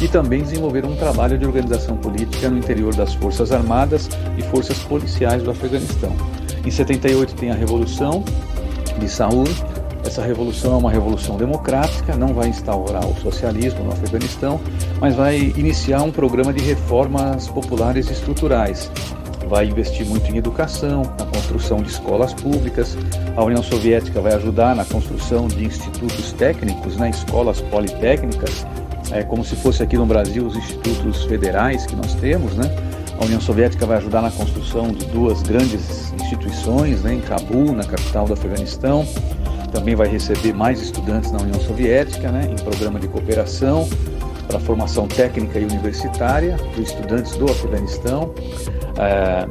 e 0.00 0.08
também 0.08 0.42
desenvolveram 0.42 0.90
um 0.90 0.96
trabalho 0.96 1.38
de 1.38 1.46
organização 1.46 1.96
política 1.96 2.50
no 2.50 2.58
interior 2.58 2.94
das 2.94 3.14
Forças 3.14 3.52
Armadas 3.52 4.08
e 4.36 4.42
Forças 4.42 4.78
Policiais 4.80 5.42
do 5.42 5.50
Afeganistão. 5.50 6.14
Em 6.64 6.70
78 6.70 7.34
tem 7.34 7.50
a 7.50 7.54
Revolução 7.54 8.22
de 8.98 9.08
Saúl. 9.08 9.44
Essa 10.04 10.22
revolução 10.22 10.74
é 10.74 10.76
uma 10.76 10.90
revolução 10.90 11.36
democrática, 11.36 12.16
não 12.16 12.32
vai 12.32 12.48
instaurar 12.48 13.04
o 13.04 13.20
socialismo 13.20 13.82
no 13.84 13.92
Afeganistão, 13.92 14.60
mas 15.00 15.16
vai 15.16 15.52
iniciar 15.56 16.02
um 16.02 16.12
programa 16.12 16.52
de 16.52 16.62
reformas 16.62 17.48
populares 17.48 18.08
estruturais. 18.08 18.90
Vai 19.48 19.66
investir 19.66 20.04
muito 20.06 20.30
em 20.30 20.36
educação, 20.36 21.02
na 21.18 21.26
construção 21.26 21.82
de 21.82 21.90
escolas 21.90 22.34
públicas. 22.34 22.96
A 23.36 23.44
União 23.44 23.62
Soviética 23.62 24.20
vai 24.20 24.34
ajudar 24.34 24.74
na 24.74 24.84
construção 24.84 25.46
de 25.46 25.64
institutos 25.64 26.32
técnicos, 26.32 26.96
né, 26.96 27.10
escolas 27.10 27.60
politécnicas 27.60 28.66
é, 29.12 29.22
como 29.22 29.44
se 29.44 29.54
fosse 29.56 29.82
aqui 29.82 29.96
no 29.96 30.06
Brasil 30.06 30.46
os 30.46 30.56
institutos 30.56 31.24
federais 31.24 31.86
que 31.86 31.94
nós 31.94 32.14
temos, 32.14 32.56
né? 32.56 32.64
A 33.18 33.24
União 33.24 33.40
Soviética 33.40 33.86
vai 33.86 33.96
ajudar 33.98 34.20
na 34.20 34.30
construção 34.30 34.88
de 34.88 35.04
duas 35.06 35.42
grandes 35.42 36.12
instituições, 36.12 37.02
né, 37.02 37.14
em 37.14 37.20
Cabul, 37.20 37.72
na 37.72 37.84
capital 37.84 38.26
do 38.26 38.34
Afeganistão. 38.34 39.06
Também 39.72 39.94
vai 39.94 40.08
receber 40.08 40.52
mais 40.52 40.80
estudantes 40.80 41.30
na 41.32 41.40
União 41.40 41.58
Soviética, 41.60 42.30
né, 42.30 42.50
em 42.50 42.62
programa 42.62 43.00
de 43.00 43.08
cooperação 43.08 43.88
para 44.46 44.60
formação 44.60 45.06
técnica 45.06 45.58
e 45.58 45.64
universitária 45.64 46.56
de 46.74 46.82
estudantes 46.82 47.36
do 47.36 47.46
Afeganistão. 47.46 48.34
É, 48.98 49.46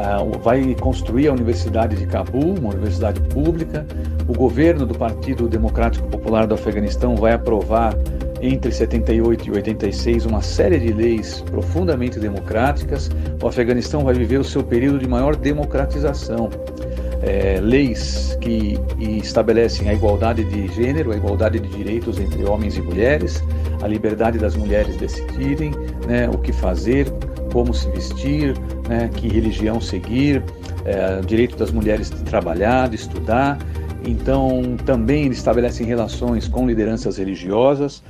é, 0.00 0.38
vai 0.42 0.74
construir 0.80 1.28
a 1.28 1.32
Universidade 1.32 1.96
de 1.96 2.06
Cabul, 2.06 2.54
uma 2.58 2.70
universidade 2.70 3.20
pública. 3.20 3.86
O 4.26 4.32
governo 4.32 4.86
do 4.86 4.94
Partido 4.94 5.48
Democrático 5.48 6.08
Popular 6.08 6.46
do 6.46 6.54
Afeganistão 6.54 7.16
vai 7.16 7.32
aprovar 7.32 7.94
entre 8.40 8.72
78 8.72 9.48
e 9.48 9.50
86 9.50 10.24
uma 10.24 10.40
série 10.40 10.78
de 10.78 10.92
leis 10.92 11.42
profundamente 11.42 12.18
democráticas. 12.18 13.10
O 13.42 13.46
Afeganistão 13.46 14.02
vai 14.02 14.14
viver 14.14 14.38
o 14.38 14.44
seu 14.44 14.62
período 14.62 14.98
de 14.98 15.06
maior 15.06 15.36
democratização. 15.36 16.48
É, 17.22 17.60
leis 17.60 18.38
que 18.40 18.78
estabelecem 18.98 19.88
a 19.90 19.94
igualdade 19.94 20.42
de 20.44 20.68
gênero, 20.68 21.12
a 21.12 21.16
igualdade 21.16 21.58
de 21.58 21.68
direitos 21.68 22.18
entre 22.18 22.44
homens 22.44 22.76
e 22.78 22.82
mulheres, 22.82 23.44
a 23.82 23.86
liberdade 23.86 24.38
das 24.38 24.56
mulheres 24.56 24.96
decidirem 24.96 25.72
né, 26.06 26.28
o 26.28 26.38
que 26.38 26.52
fazer, 26.52 27.06
como 27.52 27.74
se 27.74 27.90
vestir, 27.90 28.54
né, 28.88 29.10
que 29.14 29.28
religião 29.28 29.80
seguir, 29.80 30.42
é, 30.84 31.20
direito 31.20 31.56
das 31.56 31.70
mulheres 31.70 32.10
de 32.10 32.22
trabalhar, 32.22 32.88
de 32.88 32.96
estudar. 32.96 33.58
Então, 34.06 34.76
também 34.86 35.26
estabelecem 35.28 35.86
relações 35.86 36.48
com 36.48 36.66
lideranças 36.66 37.18
religiosas, 37.18 38.02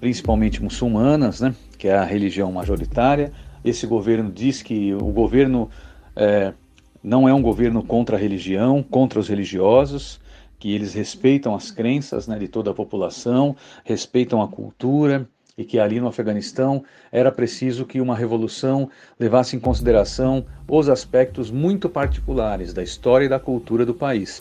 principalmente 0.00 0.62
muçulmanas, 0.62 1.40
né, 1.40 1.54
que 1.76 1.88
é 1.88 1.94
a 1.94 2.04
religião 2.04 2.50
majoritária. 2.50 3.30
Esse 3.62 3.86
governo 3.86 4.32
diz 4.32 4.62
que 4.62 4.94
o 4.94 5.06
governo 5.06 5.68
é, 6.16 6.52
não 7.04 7.28
é 7.28 7.34
um 7.34 7.42
governo 7.42 7.82
contra 7.82 8.16
a 8.16 8.18
religião, 8.18 8.82
contra 8.82 9.20
os 9.20 9.28
religiosos, 9.28 10.18
que 10.58 10.74
eles 10.74 10.94
respeitam 10.94 11.54
as 11.54 11.70
crenças 11.70 12.26
né, 12.26 12.38
de 12.38 12.48
toda 12.48 12.70
a 12.70 12.74
população, 12.74 13.54
respeitam 13.84 14.40
a 14.40 14.48
cultura, 14.48 15.28
e 15.56 15.64
que 15.64 15.78
ali 15.78 16.00
no 16.00 16.08
Afeganistão 16.08 16.82
era 17.12 17.30
preciso 17.30 17.84
que 17.84 18.00
uma 18.00 18.16
revolução 18.16 18.90
levasse 19.20 19.54
em 19.54 19.60
consideração 19.60 20.44
os 20.66 20.88
aspectos 20.88 21.50
muito 21.50 21.88
particulares 21.88 22.72
da 22.72 22.82
história 22.82 23.26
e 23.26 23.28
da 23.28 23.38
cultura 23.38 23.86
do 23.86 23.94
país. 23.94 24.40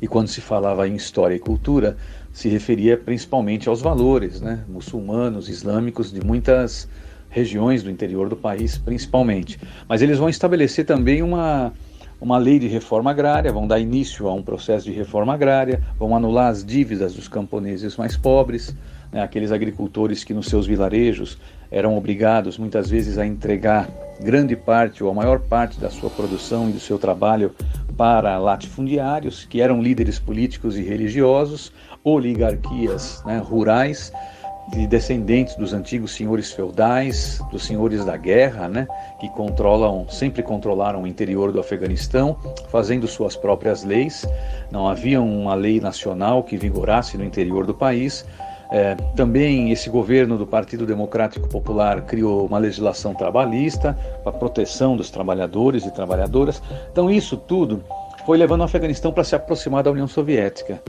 E 0.00 0.06
quando 0.06 0.28
se 0.28 0.40
falava 0.40 0.86
em 0.86 0.94
história 0.94 1.34
e 1.34 1.40
cultura, 1.40 1.96
se 2.32 2.48
referia 2.48 2.96
principalmente 2.96 3.68
aos 3.68 3.80
valores 3.80 4.40
né, 4.40 4.64
muçulmanos, 4.68 5.48
islâmicos 5.48 6.12
de 6.12 6.24
muitas 6.24 6.88
regiões 7.32 7.82
do 7.82 7.90
interior 7.90 8.28
do 8.28 8.36
país, 8.36 8.78
principalmente. 8.78 9.58
Mas 9.88 10.02
eles 10.02 10.18
vão 10.18 10.28
estabelecer 10.28 10.84
também 10.84 11.22
uma, 11.22 11.72
uma 12.20 12.38
lei 12.38 12.58
de 12.58 12.68
reforma 12.68 13.10
agrária, 13.10 13.50
vão 13.50 13.66
dar 13.66 13.80
início 13.80 14.28
a 14.28 14.34
um 14.34 14.42
processo 14.42 14.84
de 14.84 14.92
reforma 14.92 15.34
agrária, 15.34 15.82
vão 15.98 16.14
anular 16.14 16.48
as 16.48 16.64
dívidas 16.64 17.14
dos 17.14 17.26
camponeses 17.26 17.96
mais 17.96 18.16
pobres, 18.16 18.76
né, 19.10 19.22
aqueles 19.22 19.50
agricultores 19.50 20.22
que 20.22 20.32
nos 20.32 20.46
seus 20.46 20.66
vilarejos 20.66 21.38
eram 21.70 21.96
obrigados 21.96 22.58
muitas 22.58 22.90
vezes 22.90 23.16
a 23.16 23.26
entregar 23.26 23.88
grande 24.20 24.54
parte 24.54 25.02
ou 25.02 25.10
a 25.10 25.14
maior 25.14 25.40
parte 25.40 25.80
da 25.80 25.88
sua 25.88 26.10
produção 26.10 26.68
e 26.68 26.72
do 26.72 26.80
seu 26.80 26.98
trabalho 26.98 27.54
para 27.96 28.38
latifundiários, 28.38 29.44
que 29.46 29.60
eram 29.60 29.82
líderes 29.82 30.18
políticos 30.18 30.76
e 30.76 30.82
religiosos, 30.82 31.72
oligarquias 32.04 33.22
né, 33.24 33.38
rurais, 33.38 34.12
de 34.72 34.86
descendentes 34.86 35.54
dos 35.54 35.72
antigos 35.72 36.12
senhores 36.12 36.50
feudais, 36.50 37.40
dos 37.50 37.64
senhores 37.64 38.04
da 38.04 38.16
guerra, 38.16 38.68
né, 38.68 38.86
que 39.20 39.28
controlam, 39.30 40.06
sempre 40.08 40.42
controlaram 40.42 41.02
o 41.02 41.06
interior 41.06 41.52
do 41.52 41.60
Afeganistão, 41.60 42.36
fazendo 42.70 43.06
suas 43.06 43.36
próprias 43.36 43.84
leis. 43.84 44.26
Não 44.70 44.88
havia 44.88 45.20
uma 45.20 45.54
lei 45.54 45.78
nacional 45.78 46.42
que 46.42 46.56
vigorasse 46.56 47.18
no 47.18 47.24
interior 47.24 47.66
do 47.66 47.74
país. 47.74 48.24
É, 48.70 48.94
também 49.14 49.70
esse 49.70 49.90
governo 49.90 50.38
do 50.38 50.46
Partido 50.46 50.86
Democrático 50.86 51.46
Popular 51.46 52.00
criou 52.06 52.46
uma 52.46 52.56
legislação 52.56 53.14
trabalhista 53.14 53.92
para 54.24 54.32
proteção 54.32 54.96
dos 54.96 55.10
trabalhadores 55.10 55.84
e 55.84 55.90
trabalhadoras. 55.90 56.62
Então 56.90 57.10
isso 57.10 57.36
tudo 57.36 57.84
foi 58.26 58.38
levando 58.38 58.60
o 58.60 58.64
Afeganistão 58.64 59.12
para 59.12 59.24
se 59.24 59.34
aproximar 59.34 59.82
da 59.82 59.90
União 59.90 60.06
Soviética. 60.06 60.82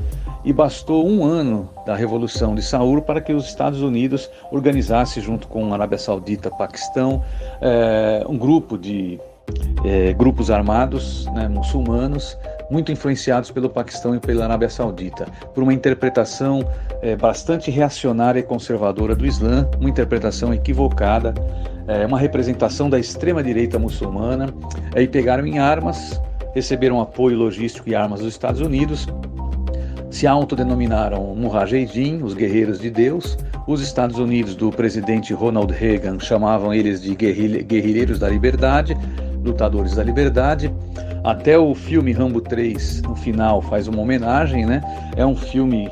E 0.44 0.52
bastou 0.52 1.08
um 1.08 1.24
ano 1.24 1.70
da 1.86 1.96
Revolução 1.96 2.54
de 2.54 2.62
Saur 2.62 3.02
para 3.02 3.22
que 3.22 3.34
os 3.34 3.46
Estados 3.46 3.82
Unidos 3.82 4.30
organizassem, 4.52 5.24
junto 5.24 5.48
com 5.48 5.72
a 5.72 5.74
Arábia 5.76 5.98
Saudita, 5.98 6.52
Paquistão, 6.52 7.24
é, 7.62 8.26
um 8.28 8.38
grupo 8.38 8.78
de 8.78 9.20
é, 9.86 10.14
grupos 10.14 10.50
armados 10.50 11.26
né, 11.28 11.48
muçulmanos 11.48 12.38
muito 12.70 12.92
influenciados 12.92 13.52
pelo 13.52 13.70
Paquistão 13.70 14.16
e 14.16 14.20
pela 14.20 14.46
Arábia 14.46 14.70
Saudita, 14.70 15.28
por 15.54 15.64
uma 15.64 15.74
interpretação 15.74 16.68
é, 17.02 17.16
bastante 17.16 17.70
reacionária 17.70 18.40
e 18.40 18.44
conservadora 18.44 19.16
do 19.16 19.26
Islã, 19.26 19.70
uma 19.80 19.90
interpretação 19.90 20.54
equivocada, 20.54 21.34
é, 21.88 22.06
uma 22.06 22.18
representação 22.18 22.90
da 22.90 22.98
extrema-direita 22.98 23.78
muçulmana, 23.78 24.54
e 24.96 25.08
pegaram 25.08 25.46
em 25.46 25.60
armas, 25.60 26.20
receberam 26.54 27.02
apoio 27.02 27.38
logístico 27.38 27.90
e 27.90 27.96
armas 27.96 28.20
dos 28.20 28.30
Estados 28.30 28.62
Unidos, 28.62 29.08
se 30.14 30.28
autodenominaram 30.28 31.36
Mujahedin, 31.36 32.22
os 32.22 32.36
guerreiros 32.36 32.80
de 32.80 32.92
Deus. 32.92 33.36
Os 33.68 33.82
Estados 33.82 34.20
Unidos 34.20 34.56
do 34.56 34.70
presidente 34.70 35.34
Ronald 35.34 35.74
Reagan 35.74 36.20
chamavam 36.20 36.72
eles 36.72 37.02
de 37.02 37.16
guerrilheiros 37.16 38.20
da 38.20 38.30
liberdade, 38.30 38.96
lutadores 39.44 39.96
da 39.96 40.04
liberdade. 40.04 40.72
Até 41.24 41.58
o 41.58 41.74
filme 41.74 42.12
Rambo 42.12 42.42
3, 42.42 43.02
no 43.02 43.16
final, 43.16 43.62
faz 43.62 43.88
uma 43.88 44.02
homenagem, 44.02 44.66
né? 44.66 44.82
É 45.16 45.26
um 45.26 45.36
filme 45.36 45.90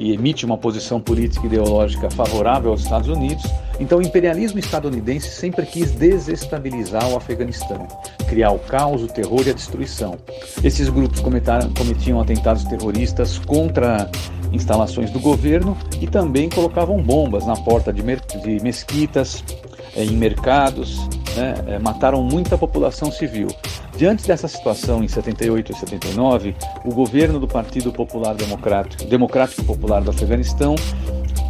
que 0.00 0.14
emite 0.14 0.46
uma 0.46 0.56
posição 0.56 0.98
política 0.98 1.44
e 1.44 1.46
ideológica 1.46 2.10
favorável 2.10 2.70
aos 2.70 2.80
Estados 2.80 3.06
Unidos. 3.06 3.44
Então, 3.78 3.98
o 3.98 4.02
imperialismo 4.02 4.58
estadunidense 4.58 5.28
sempre 5.28 5.66
quis 5.66 5.90
desestabilizar 5.90 7.06
o 7.06 7.18
Afeganistão, 7.18 7.86
criar 8.26 8.50
o 8.50 8.58
caos, 8.58 9.02
o 9.02 9.06
terror 9.06 9.42
e 9.46 9.50
a 9.50 9.52
destruição. 9.52 10.16
Esses 10.64 10.88
grupos 10.88 11.20
cometiam 11.20 12.18
atentados 12.18 12.64
terroristas 12.64 13.38
contra 13.38 14.10
instalações 14.50 15.10
do 15.10 15.20
governo 15.20 15.76
e 16.00 16.06
também 16.06 16.48
colocavam 16.48 17.02
bombas 17.02 17.46
na 17.46 17.56
porta 17.56 17.92
de, 17.92 18.02
de 18.02 18.62
mesquitas, 18.62 19.44
eh, 19.94 20.04
em 20.04 20.16
mercados, 20.16 20.98
né? 21.36 21.54
Eh, 21.66 21.78
mataram 21.78 22.22
muita 22.22 22.56
população 22.58 23.10
civil. 23.10 23.48
Diante 23.96 24.26
dessa 24.26 24.48
situação, 24.48 25.04
em 25.04 25.08
78 25.08 25.72
e 25.72 25.74
79, 25.74 26.56
o 26.84 26.94
governo 26.94 27.38
do 27.38 27.46
Partido 27.46 27.92
Popular 27.92 28.34
Democrático, 28.34 29.04
Democrático 29.04 29.64
Popular 29.64 30.00
do 30.00 30.10
Afeganistão 30.10 30.74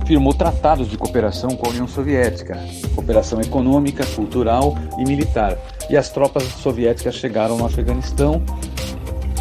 firmou 0.07 0.35
tratados 0.35 0.91
de 0.91 0.99
cooperação 0.99 1.51
com 1.51 1.67
a 1.67 1.71
União 1.71 1.87
Soviética, 1.87 2.59
cooperação 2.97 3.41
econômica, 3.41 4.05
cultural 4.07 4.77
e 4.99 5.05
militar. 5.05 5.57
E 5.89 5.97
as 5.97 6.11
tropas 6.11 6.43
soviéticas 6.43 7.15
chegaram 7.15 7.57
no 7.57 7.65
Afeganistão 7.65 8.43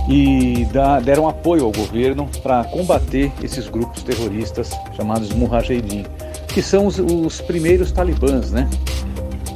e 0.08 0.67
deram 1.04 1.28
apoio 1.28 1.65
ao 1.65 1.71
governo 1.71 2.30
para 2.43 2.63
combater 2.65 3.32
esses 3.43 3.67
grupos 3.67 4.04
terroristas 4.04 4.71
chamados 4.95 5.32
Mujahedin, 5.32 6.06
que 6.47 6.62
são 6.62 6.86
os, 6.86 6.99
os 6.99 7.41
primeiros 7.41 7.91
talibãs, 7.91 8.52
né? 8.52 8.69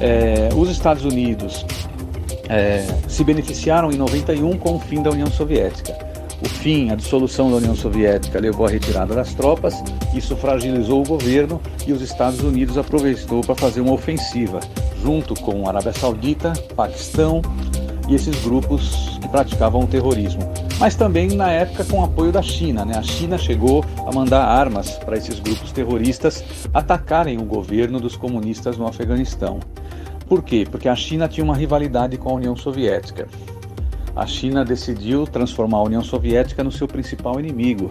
É, 0.00 0.48
os 0.54 0.68
Estados 0.70 1.04
Unidos 1.04 1.64
é, 2.48 2.86
se 3.08 3.24
beneficiaram 3.24 3.90
em 3.90 3.96
91 3.96 4.58
com 4.58 4.76
o 4.76 4.80
fim 4.80 5.02
da 5.02 5.10
União 5.10 5.28
Soviética. 5.28 6.14
O 6.42 6.48
fim, 6.48 6.90
a 6.90 6.94
dissolução 6.94 7.50
da 7.50 7.56
União 7.56 7.74
Soviética 7.74 8.38
levou 8.38 8.66
à 8.66 8.70
retirada 8.70 9.14
das 9.14 9.32
tropas, 9.34 9.82
isso 10.14 10.36
fragilizou 10.36 11.02
o 11.02 11.06
governo 11.06 11.60
e 11.86 11.92
os 11.92 12.02
Estados 12.02 12.40
Unidos 12.40 12.76
aproveitou 12.76 13.40
para 13.40 13.54
fazer 13.54 13.80
uma 13.80 13.92
ofensiva, 13.92 14.60
junto 15.02 15.34
com 15.34 15.64
a 15.66 15.70
Arábia 15.70 15.92
Saudita, 15.92 16.52
Paquistão 16.76 17.40
e 18.08 18.14
esses 18.14 18.36
grupos 18.42 19.18
que 19.22 19.28
praticavam 19.28 19.82
o 19.82 19.86
terrorismo. 19.86 20.42
Mas 20.78 20.96
também 20.96 21.28
na 21.28 21.50
época 21.50 21.84
com 21.84 22.00
o 22.00 22.04
apoio 22.04 22.32
da 22.32 22.42
China. 22.42 22.84
Né? 22.84 22.94
A 22.96 23.02
China 23.02 23.38
chegou 23.38 23.84
a 24.06 24.12
mandar 24.12 24.44
armas 24.44 24.90
para 24.98 25.16
esses 25.16 25.38
grupos 25.38 25.72
terroristas 25.72 26.44
atacarem 26.74 27.38
o 27.38 27.44
governo 27.44 28.00
dos 28.00 28.16
comunistas 28.16 28.76
no 28.76 28.86
Afeganistão. 28.86 29.60
Por 30.28 30.42
quê? 30.42 30.66
Porque 30.70 30.88
a 30.88 30.96
China 30.96 31.28
tinha 31.28 31.44
uma 31.44 31.56
rivalidade 31.56 32.16
com 32.16 32.30
a 32.30 32.34
União 32.34 32.56
Soviética. 32.56 33.28
A 34.16 34.26
China 34.26 34.64
decidiu 34.64 35.26
transformar 35.26 35.78
a 35.78 35.82
União 35.82 36.02
Soviética 36.02 36.62
no 36.62 36.70
seu 36.70 36.86
principal 36.86 37.38
inimigo 37.38 37.90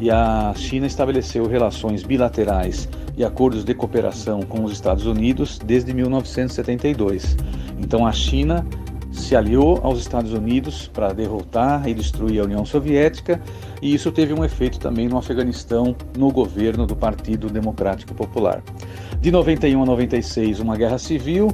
e 0.00 0.10
a 0.10 0.52
China 0.54 0.86
estabeleceu 0.86 1.46
relações 1.46 2.02
bilaterais 2.02 2.88
e 3.16 3.24
acordos 3.24 3.64
de 3.64 3.74
cooperação 3.74 4.42
com 4.42 4.64
os 4.64 4.72
Estados 4.72 5.06
Unidos 5.06 5.58
desde 5.58 5.94
1972. 5.94 7.36
Então 7.78 8.06
a 8.06 8.12
China 8.12 8.66
se 9.12 9.36
aliou 9.36 9.78
aos 9.82 10.00
Estados 10.00 10.32
Unidos 10.32 10.90
para 10.92 11.12
derrotar 11.12 11.86
e 11.86 11.94
destruir 11.94 12.40
a 12.40 12.44
União 12.44 12.64
Soviética, 12.64 13.40
e 13.80 13.94
isso 13.94 14.10
teve 14.10 14.32
um 14.32 14.44
efeito 14.44 14.80
também 14.80 15.08
no 15.08 15.18
Afeganistão, 15.18 15.94
no 16.16 16.30
governo 16.30 16.86
do 16.86 16.96
Partido 16.96 17.48
Democrático 17.48 18.14
Popular. 18.14 18.62
De 19.20 19.30
91 19.30 19.82
a 19.82 19.86
96, 19.86 20.60
uma 20.60 20.76
guerra 20.76 20.98
civil, 20.98 21.48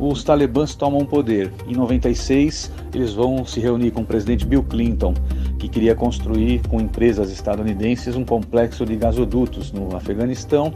os 0.00 0.24
talibãs 0.24 0.74
tomam 0.74 1.00
o 1.00 1.06
poder. 1.06 1.52
Em 1.66 1.74
96, 1.74 2.70
eles 2.92 3.14
vão 3.14 3.44
se 3.44 3.60
reunir 3.60 3.92
com 3.92 4.02
o 4.02 4.04
presidente 4.04 4.44
Bill 4.44 4.62
Clinton, 4.64 5.14
que 5.58 5.68
queria 5.68 5.94
construir 5.94 6.60
com 6.68 6.80
empresas 6.80 7.30
estadunidenses 7.30 8.16
um 8.16 8.24
complexo 8.24 8.84
de 8.84 8.96
gasodutos 8.96 9.72
no 9.72 9.96
Afeganistão 9.96 10.74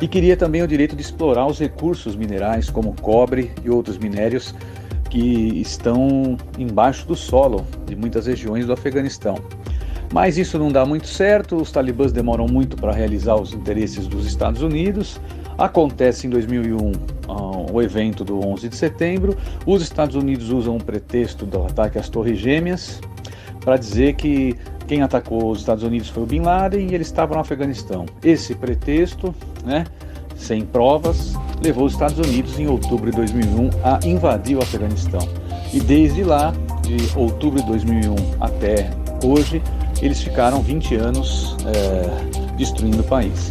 e 0.00 0.08
queria 0.08 0.36
também 0.36 0.62
o 0.62 0.66
direito 0.66 0.96
de 0.96 1.02
explorar 1.02 1.46
os 1.46 1.58
recursos 1.58 2.16
minerais 2.16 2.70
como 2.70 2.94
cobre 3.02 3.50
e 3.62 3.68
outros 3.68 3.98
minérios 3.98 4.54
que 5.10 5.60
estão 5.60 6.36
embaixo 6.58 7.06
do 7.06 7.16
solo 7.16 7.66
de 7.86 7.94
muitas 7.94 8.26
regiões 8.26 8.66
do 8.66 8.72
Afeganistão. 8.72 9.34
Mas 10.12 10.38
isso 10.38 10.58
não 10.58 10.72
dá 10.72 10.84
muito 10.84 11.06
certo, 11.06 11.56
os 11.56 11.70
talibãs 11.70 12.10
demoram 12.10 12.46
muito 12.46 12.76
para 12.76 12.92
realizar 12.92 13.36
os 13.36 13.52
interesses 13.52 14.06
dos 14.06 14.26
Estados 14.26 14.62
Unidos. 14.62 15.20
Acontece 15.56 16.26
em 16.26 16.30
2001 16.30 16.76
uh, 16.76 16.92
ah, 17.28 17.72
o 17.72 17.82
evento 17.82 18.24
do 18.24 18.44
11 18.44 18.68
de 18.68 18.76
setembro. 18.76 19.36
Os 19.66 19.82
Estados 19.82 20.16
Unidos 20.16 20.50
usam 20.50 20.76
o 20.76 20.82
pretexto 20.82 21.46
do 21.46 21.62
ataque 21.64 21.98
às 21.98 22.08
Torres 22.08 22.38
Gêmeas 22.38 23.00
para 23.60 23.76
dizer 23.76 24.14
que 24.14 24.56
quem 24.88 25.02
atacou 25.02 25.50
os 25.50 25.60
Estados 25.60 25.84
Unidos 25.84 26.08
foi 26.08 26.24
o 26.24 26.26
Bin 26.26 26.40
Laden 26.40 26.88
e 26.90 26.94
ele 26.94 27.02
estava 27.02 27.34
no 27.34 27.40
Afeganistão. 27.40 28.06
Esse 28.24 28.54
pretexto, 28.56 29.32
né, 29.64 29.84
sem 30.40 30.62
provas, 30.62 31.34
levou 31.62 31.84
os 31.84 31.92
Estados 31.92 32.18
Unidos 32.18 32.58
em 32.58 32.66
outubro 32.66 33.10
de 33.10 33.16
2001 33.18 33.70
a 33.84 34.00
invadir 34.06 34.56
o 34.56 34.62
Afeganistão. 34.62 35.20
E 35.72 35.78
desde 35.78 36.24
lá, 36.24 36.52
de 36.82 36.96
outubro 37.16 37.60
de 37.60 37.66
2001 37.68 38.14
até 38.40 38.90
hoje, 39.24 39.62
eles 40.00 40.20
ficaram 40.20 40.62
20 40.62 40.94
anos 40.96 41.56
é, 41.66 42.56
destruindo 42.56 43.00
o 43.00 43.04
país. 43.04 43.50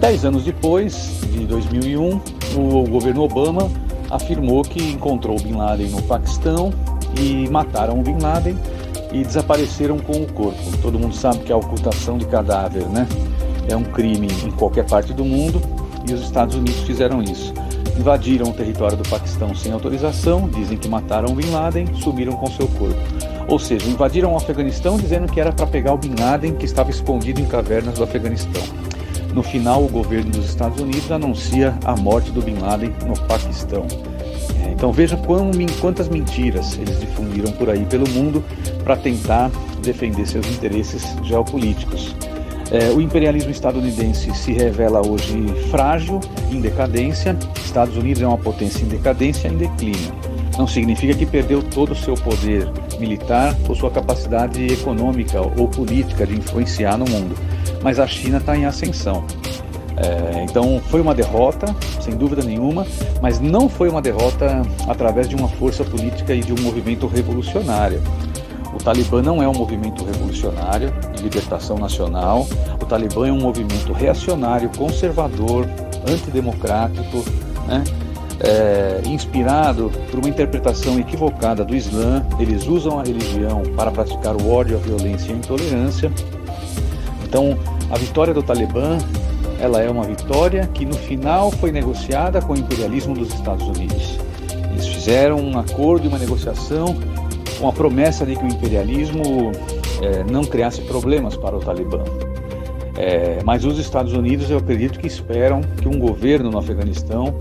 Dez 0.00 0.24
anos 0.24 0.44
depois, 0.44 1.20
de 1.32 1.44
2001, 1.46 2.20
o 2.56 2.88
governo 2.88 3.22
Obama 3.22 3.70
afirmou 4.10 4.62
que 4.62 4.82
encontrou 4.82 5.38
Bin 5.38 5.52
Laden 5.52 5.88
no 5.90 6.02
Paquistão 6.02 6.72
e 7.20 7.46
mataram 7.50 8.00
o 8.00 8.02
Bin 8.02 8.16
Laden 8.18 8.56
e 9.12 9.22
desapareceram 9.22 9.98
com 9.98 10.22
o 10.22 10.32
corpo. 10.32 10.58
Todo 10.80 10.98
mundo 10.98 11.14
sabe 11.14 11.40
que 11.40 11.52
a 11.52 11.56
ocultação 11.58 12.16
de 12.16 12.24
cadáver 12.24 12.88
né, 12.88 13.06
é 13.68 13.76
um 13.76 13.84
crime 13.84 14.28
em 14.44 14.50
qualquer 14.50 14.86
parte 14.86 15.12
do 15.12 15.26
mundo 15.26 15.60
e 16.08 16.14
os 16.14 16.22
Estados 16.22 16.54
Unidos 16.54 16.80
fizeram 16.80 17.22
isso. 17.22 17.52
Invadiram 17.98 18.50
o 18.50 18.52
território 18.52 18.96
do 18.96 19.08
Paquistão 19.08 19.54
sem 19.54 19.72
autorização, 19.72 20.48
dizem 20.48 20.78
que 20.78 20.88
mataram 20.88 21.34
Bin 21.34 21.50
Laden, 21.50 21.86
sumiram 22.00 22.32
com 22.32 22.46
seu 22.46 22.66
corpo. 22.68 22.98
Ou 23.48 23.58
seja, 23.58 23.88
invadiram 23.88 24.32
o 24.32 24.36
Afeganistão 24.36 24.96
dizendo 24.96 25.30
que 25.30 25.40
era 25.40 25.52
para 25.52 25.66
pegar 25.66 25.92
o 25.92 25.98
Bin 25.98 26.14
Laden 26.18 26.54
que 26.54 26.64
estava 26.64 26.90
escondido 26.90 27.40
em 27.40 27.46
cavernas 27.46 27.94
do 27.94 28.04
Afeganistão. 28.04 28.62
No 29.34 29.42
final, 29.42 29.82
o 29.84 29.88
governo 29.88 30.30
dos 30.30 30.46
Estados 30.46 30.80
Unidos 30.80 31.10
anuncia 31.10 31.74
a 31.84 31.96
morte 31.96 32.30
do 32.30 32.42
Bin 32.42 32.58
Laden 32.58 32.92
no 33.06 33.18
Paquistão. 33.26 33.86
É, 34.62 34.70
então 34.70 34.92
veja 34.92 35.18
quantas 35.80 36.08
mentiras 36.08 36.78
eles 36.78 37.00
difundiram 37.00 37.50
por 37.52 37.70
aí 37.70 37.84
pelo 37.86 38.08
mundo 38.10 38.44
para 38.84 38.96
tentar 38.96 39.50
defender 39.82 40.26
seus 40.26 40.46
interesses 40.48 41.16
geopolíticos. 41.22 42.14
É, 42.72 42.90
o 42.90 43.02
imperialismo 43.02 43.50
estadunidense 43.50 44.34
se 44.34 44.50
revela 44.50 45.06
hoje 45.06 45.46
frágil, 45.70 46.18
em 46.50 46.58
decadência. 46.58 47.36
Estados 47.62 47.94
Unidos 47.98 48.22
é 48.22 48.26
uma 48.26 48.38
potência 48.38 48.82
em 48.82 48.88
decadência, 48.88 49.46
em 49.46 49.58
declínio. 49.58 50.10
Não 50.56 50.66
significa 50.66 51.12
que 51.14 51.26
perdeu 51.26 51.62
todo 51.62 51.92
o 51.92 51.94
seu 51.96 52.14
poder 52.14 52.66
militar 52.98 53.54
ou 53.68 53.74
sua 53.74 53.90
capacidade 53.90 54.66
econômica 54.72 55.40
ou 55.40 55.68
política 55.68 56.26
de 56.26 56.34
influenciar 56.34 56.96
no 56.96 57.04
mundo, 57.04 57.34
mas 57.82 57.98
a 57.98 58.06
China 58.06 58.38
está 58.38 58.56
em 58.56 58.64
ascensão. 58.64 59.22
É, 59.96 60.42
então 60.42 60.80
foi 60.88 61.02
uma 61.02 61.14
derrota, 61.14 61.74
sem 62.00 62.16
dúvida 62.16 62.42
nenhuma, 62.42 62.86
mas 63.20 63.38
não 63.38 63.68
foi 63.68 63.90
uma 63.90 64.00
derrota 64.00 64.62
através 64.88 65.28
de 65.28 65.36
uma 65.36 65.48
força 65.48 65.84
política 65.84 66.34
e 66.34 66.40
de 66.40 66.54
um 66.54 66.62
movimento 66.62 67.06
revolucionário. 67.06 68.00
O 68.74 68.78
Talibã 68.78 69.22
não 69.22 69.42
é 69.42 69.48
um 69.48 69.52
movimento 69.52 70.04
revolucionário 70.04 70.92
de 71.14 71.22
libertação 71.22 71.78
nacional. 71.78 72.46
O 72.80 72.84
Talibã 72.84 73.28
é 73.28 73.32
um 73.32 73.40
movimento 73.40 73.92
reacionário, 73.92 74.70
conservador, 74.76 75.68
antidemocrático, 76.08 77.24
né? 77.66 77.84
É, 78.44 79.00
inspirado 79.04 79.92
por 80.10 80.18
uma 80.18 80.28
interpretação 80.28 80.98
equivocada 80.98 81.64
do 81.64 81.76
Islã. 81.76 82.26
Eles 82.40 82.66
usam 82.66 82.98
a 82.98 83.04
religião 83.04 83.62
para 83.76 83.90
praticar 83.90 84.34
o 84.34 84.50
ódio, 84.50 84.76
a 84.76 84.80
violência 84.80 85.30
e 85.30 85.34
a 85.34 85.36
intolerância. 85.36 86.10
Então, 87.24 87.56
a 87.88 87.96
vitória 87.96 88.34
do 88.34 88.42
Talibã 88.42 88.98
ela 89.62 89.80
é 89.80 89.88
uma 89.88 90.02
vitória 90.02 90.68
que 90.74 90.84
no 90.84 90.94
final 90.94 91.52
foi 91.52 91.70
negociada 91.70 92.42
com 92.42 92.52
o 92.52 92.58
imperialismo 92.58 93.14
dos 93.14 93.32
Estados 93.32 93.64
Unidos. 93.64 94.18
Eles 94.72 94.88
fizeram 94.88 95.36
um 95.36 95.56
acordo 95.56 96.04
e 96.04 96.08
uma 96.08 96.18
negociação 96.18 96.96
com 97.62 97.68
a 97.68 97.72
promessa 97.72 98.26
de 98.26 98.34
que 98.34 98.44
o 98.44 98.48
imperialismo 98.48 99.52
é, 100.02 100.24
não 100.24 100.42
criasse 100.42 100.80
problemas 100.82 101.36
para 101.36 101.56
o 101.56 101.60
Talibã. 101.60 102.02
É, 102.98 103.38
mas 103.44 103.64
os 103.64 103.78
Estados 103.78 104.12
Unidos, 104.14 104.50
eu 104.50 104.58
acredito 104.58 104.98
que 104.98 105.06
esperam 105.06 105.60
que 105.80 105.86
um 105.86 105.96
governo 105.96 106.50
no 106.50 106.58
Afeganistão 106.58 107.32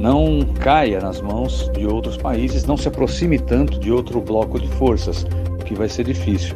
não 0.00 0.42
caia 0.60 1.00
nas 1.00 1.20
mãos 1.20 1.68
de 1.74 1.88
outros 1.88 2.16
países, 2.16 2.64
não 2.66 2.76
se 2.76 2.86
aproxime 2.86 3.36
tanto 3.36 3.80
de 3.80 3.90
outro 3.90 4.20
bloco 4.20 4.60
de 4.60 4.68
forças, 4.68 5.26
o 5.60 5.64
que 5.64 5.74
vai 5.74 5.88
ser 5.88 6.04
difícil. 6.04 6.54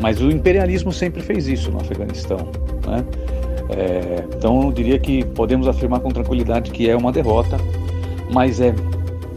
Mas 0.00 0.20
o 0.20 0.28
imperialismo 0.28 0.92
sempre 0.92 1.22
fez 1.22 1.46
isso 1.46 1.70
no 1.70 1.78
Afeganistão. 1.78 2.38
Né? 2.84 3.04
É, 3.68 4.24
então 4.36 4.64
eu 4.64 4.72
diria 4.72 4.98
que 4.98 5.24
podemos 5.24 5.68
afirmar 5.68 6.00
com 6.00 6.08
tranquilidade 6.08 6.72
que 6.72 6.90
é 6.90 6.96
uma 6.96 7.12
derrota, 7.12 7.58
mas 8.32 8.60
é 8.60 8.74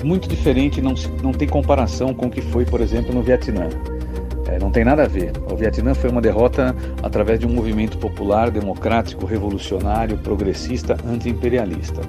muito 0.03 0.27
diferente, 0.27 0.81
não, 0.81 0.93
não 1.21 1.31
tem 1.31 1.47
comparação 1.47 2.13
com 2.13 2.27
o 2.27 2.29
que 2.29 2.41
foi, 2.41 2.65
por 2.65 2.81
exemplo, 2.81 3.13
no 3.13 3.21
Vietnã. 3.21 3.69
É, 4.47 4.59
não 4.59 4.69
tem 4.69 4.83
nada 4.83 5.03
a 5.03 5.07
ver. 5.07 5.31
O 5.51 5.55
Vietnã 5.55 5.95
foi 5.95 6.09
uma 6.09 6.21
derrota 6.21 6.75
através 7.01 7.39
de 7.39 7.47
um 7.47 7.49
movimento 7.49 7.97
popular, 7.97 8.51
democrático, 8.51 9.25
revolucionário, 9.25 10.17
progressista, 10.17 10.97
anti-imperialista, 11.07 12.01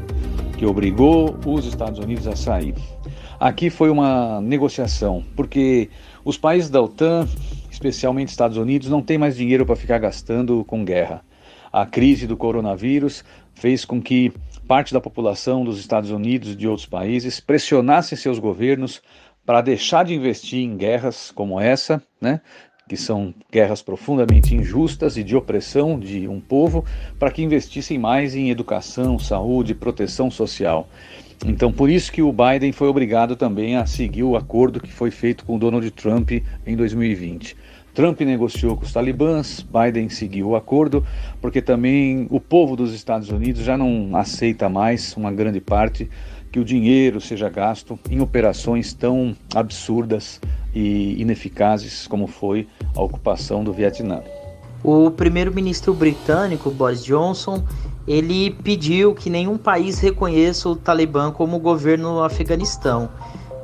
que 0.59 0.66
obrigou 0.66 1.38
os 1.46 1.64
Estados 1.64 1.98
Unidos 1.98 2.26
a 2.26 2.37
sair. 2.37 2.74
Aqui 3.40 3.70
foi 3.70 3.90
uma 3.90 4.40
negociação, 4.40 5.24
porque 5.35 5.88
os 6.24 6.37
países 6.37 6.70
da 6.70 6.80
OTAN, 6.80 7.26
especialmente 7.70 8.28
Estados 8.28 8.57
Unidos, 8.57 8.88
não 8.88 9.02
têm 9.02 9.18
mais 9.18 9.37
dinheiro 9.37 9.64
para 9.64 9.76
ficar 9.76 9.98
gastando 9.98 10.64
com 10.64 10.85
guerra. 10.85 11.22
A 11.72 11.85
crise 11.85 12.26
do 12.26 12.37
coronavírus 12.37 13.24
fez 13.54 13.85
com 13.85 14.00
que 14.00 14.33
parte 14.66 14.92
da 14.92 15.00
população 15.00 15.64
dos 15.64 15.79
Estados 15.79 16.11
Unidos 16.11 16.53
e 16.53 16.57
de 16.57 16.66
outros 16.66 16.87
países 16.87 17.40
pressionasse 17.40 18.16
seus 18.16 18.38
governos 18.38 19.03
para 19.44 19.61
deixar 19.61 20.05
de 20.05 20.14
investir 20.14 20.61
em 20.61 20.77
guerras 20.77 21.31
como 21.31 21.61
essa, 21.61 22.03
né, 22.20 22.40
que 22.88 22.96
são 22.96 23.35
guerras 23.50 23.83
profundamente 23.83 24.55
injustas 24.55 25.16
e 25.16 25.24
de 25.24 25.37
opressão 25.37 25.98
de 25.98 26.29
um 26.29 26.40
povo, 26.40 26.85
para 27.18 27.31
que 27.31 27.42
investissem 27.42 27.98
mais 27.98 28.35
em 28.35 28.50
educação, 28.50 29.18
saúde, 29.18 29.74
proteção 29.74 30.31
social. 30.31 30.88
Então, 31.46 31.72
por 31.72 31.90
isso 31.90 32.12
que 32.12 32.22
o 32.22 32.33
Biden 32.33 32.72
foi 32.72 32.88
obrigado 32.88 33.37
também 33.37 33.77
a 33.77 33.87
seguir 33.87 34.22
o 34.22 34.37
acordo 34.37 34.81
que 34.81 34.90
foi 34.90 35.11
feito 35.11 35.44
com 35.44 35.59
Donald 35.59 35.90
Trump 35.90 36.31
em 36.66 36.77
2020. 36.77 37.57
Trump 37.94 38.20
negociou 38.22 38.76
com 38.76 38.85
os 38.85 38.92
talibãs, 38.92 39.62
Biden 39.64 40.09
seguiu 40.09 40.48
o 40.48 40.57
acordo, 40.57 41.07
porque 41.40 41.62
também 41.62 42.26
o 42.28 42.40
povo 42.40 42.74
dos 42.74 42.92
Estados 42.92 43.30
Unidos 43.30 43.62
já 43.62 43.78
não 43.78 44.16
aceita 44.16 44.68
mais, 44.68 45.16
uma 45.16 45.30
grande 45.30 45.61
parte, 45.61 46.11
que 46.50 46.59
o 46.59 46.64
dinheiro 46.64 47.20
seja 47.20 47.48
gasto 47.48 47.98
em 48.11 48.20
operações 48.20 48.92
tão 48.92 49.37
absurdas 49.54 50.40
e 50.74 51.20
ineficazes 51.20 52.09
como 52.09 52.26
foi 52.26 52.66
a 52.96 53.02
ocupação 53.02 53.62
do 53.62 53.72
Vietnã. 53.72 54.22
O 54.83 55.11
primeiro-ministro 55.11 55.94
britânico 55.94 56.70
Boris 56.70 57.02
Johnson 57.04 57.64
ele 58.07 58.50
pediu 58.50 59.14
que 59.14 59.30
nenhum 59.30 59.57
país 59.57 59.98
reconheça 59.98 60.68
o 60.68 60.76
Talibã 60.76 61.30
como 61.30 61.59
governo 61.59 62.14
no 62.14 62.22
Afeganistão 62.22 63.09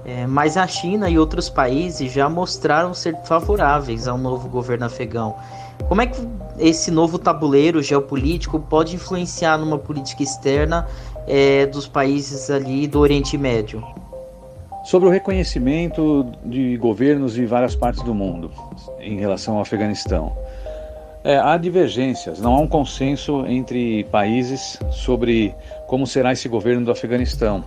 é, 0.05 0.27
mas 0.27 0.57
a 0.57 0.67
China 0.67 1.09
e 1.09 1.19
outros 1.19 1.49
países 1.49 2.13
já 2.13 2.29
mostraram 2.29 2.95
ser 2.95 3.17
favoráveis 3.25 4.09
ao 4.09 4.17
novo 4.17 4.49
governo 4.49 4.87
afegão. 4.87 5.35
Como 5.89 6.01
é 6.01 6.07
que 6.07 6.21
esse 6.59 6.91
novo 6.91 7.19
tabuleiro 7.19 7.83
geopolítico 7.83 8.59
pode 8.61 8.95
influenciar 8.95 9.59
numa 9.59 9.79
política 9.79 10.23
externa 10.23 10.87
é, 11.27 11.67
dos 11.67 11.87
países 11.87 12.51
ali 12.51 12.87
do 12.87 13.01
Oriente 13.01 13.37
Médio? 13.37 13.85
Sobre 14.85 15.09
o 15.09 15.13
reconhecimento 15.13 16.27
de 16.45 16.77
governos 16.79 17.35
de 17.35 17.45
várias 17.45 17.75
partes 17.75 18.03
do 18.03 18.15
mundo 18.15 18.51
em 18.99 19.19
relação 19.19 19.57
ao 19.57 19.63
Afeganistão. 19.63 20.35
É, 21.23 21.37
há 21.37 21.59
divergências, 21.59 22.41
não 22.41 22.55
há 22.55 22.61
um 22.61 22.67
consenso 22.67 23.45
entre 23.47 24.05
países 24.05 24.79
sobre 24.91 25.55
como 25.87 26.07
será 26.07 26.33
esse 26.33 26.49
governo 26.49 26.87
do 26.87 26.91
Afeganistão. 26.91 27.63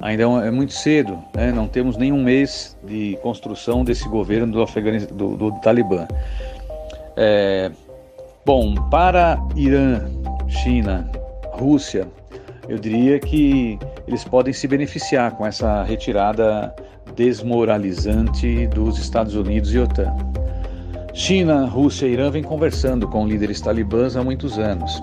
Ainda 0.00 0.22
é, 0.22 0.48
é 0.48 0.50
muito 0.50 0.72
cedo, 0.72 1.18
né? 1.34 1.50
não 1.50 1.66
temos 1.66 1.96
nenhum 1.96 2.22
mês 2.22 2.76
de 2.84 3.18
construção 3.22 3.84
desse 3.84 4.08
governo 4.08 4.52
do, 4.52 5.06
do, 5.14 5.36
do 5.36 5.52
Talibã. 5.60 6.06
É, 7.16 7.70
bom, 8.46 8.74
para 8.90 9.38
Irã, 9.56 10.08
China, 10.46 11.10
Rússia, 11.52 12.06
eu 12.68 12.78
diria 12.78 13.18
que 13.18 13.78
eles 14.06 14.24
podem 14.24 14.52
se 14.52 14.68
beneficiar 14.68 15.32
com 15.32 15.44
essa 15.44 15.82
retirada 15.82 16.74
desmoralizante 17.16 18.68
dos 18.68 18.98
Estados 18.98 19.34
Unidos 19.34 19.74
e 19.74 19.78
OTAN. 19.78 20.14
China, 21.12 21.66
Rússia 21.66 22.06
e 22.06 22.12
Irã 22.12 22.30
vêm 22.30 22.44
conversando 22.44 23.08
com 23.08 23.26
líderes 23.26 23.60
talibãs 23.60 24.16
há 24.16 24.22
muitos 24.22 24.58
anos 24.58 25.02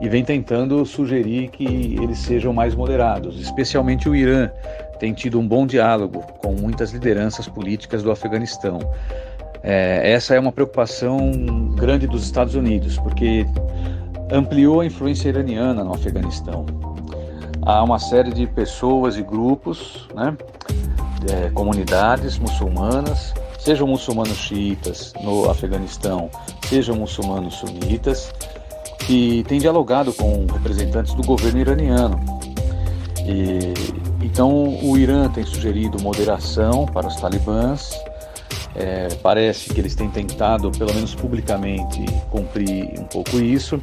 e 0.00 0.08
vem 0.08 0.24
tentando 0.24 0.84
sugerir 0.86 1.48
que 1.48 1.96
eles 2.00 2.18
sejam 2.18 2.52
mais 2.52 2.74
moderados, 2.74 3.40
especialmente 3.40 4.08
o 4.08 4.14
Irã 4.14 4.50
tem 4.98 5.12
tido 5.12 5.38
um 5.38 5.46
bom 5.46 5.66
diálogo 5.66 6.22
com 6.38 6.52
muitas 6.52 6.92
lideranças 6.92 7.48
políticas 7.48 8.02
do 8.02 8.10
Afeganistão. 8.10 8.78
É, 9.62 10.12
essa 10.12 10.34
é 10.34 10.40
uma 10.40 10.52
preocupação 10.52 11.30
grande 11.74 12.06
dos 12.06 12.24
Estados 12.24 12.54
Unidos, 12.54 12.96
porque 12.98 13.46
ampliou 14.30 14.80
a 14.80 14.86
influência 14.86 15.28
iraniana 15.28 15.82
no 15.82 15.94
Afeganistão. 15.94 16.66
Há 17.62 17.82
uma 17.82 17.98
série 17.98 18.32
de 18.32 18.46
pessoas 18.46 19.16
e 19.16 19.22
grupos, 19.22 20.08
né, 20.14 20.36
é, 21.30 21.50
comunidades 21.50 22.38
muçulmanas, 22.38 23.34
sejam 23.58 23.86
muçulmanos 23.86 24.36
xiitas 24.36 25.12
no 25.22 25.50
Afeganistão, 25.50 26.30
sejam 26.66 26.96
muçulmanos 26.96 27.54
sunitas, 27.54 28.32
que 29.08 29.42
tem 29.48 29.58
dialogado 29.58 30.12
com 30.12 30.44
representantes 30.52 31.14
do 31.14 31.22
governo 31.22 31.60
iraniano. 31.60 32.20
E, 33.24 33.72
então, 34.22 34.78
o 34.82 34.98
Irã 34.98 35.30
tem 35.30 35.46
sugerido 35.46 35.98
moderação 36.02 36.84
para 36.84 37.06
os 37.06 37.16
talibãs. 37.16 37.90
É, 38.76 39.08
parece 39.22 39.72
que 39.72 39.80
eles 39.80 39.94
têm 39.94 40.10
tentado, 40.10 40.70
pelo 40.72 40.92
menos 40.92 41.14
publicamente, 41.14 42.04
cumprir 42.28 43.00
um 43.00 43.04
pouco 43.04 43.38
isso. 43.40 43.80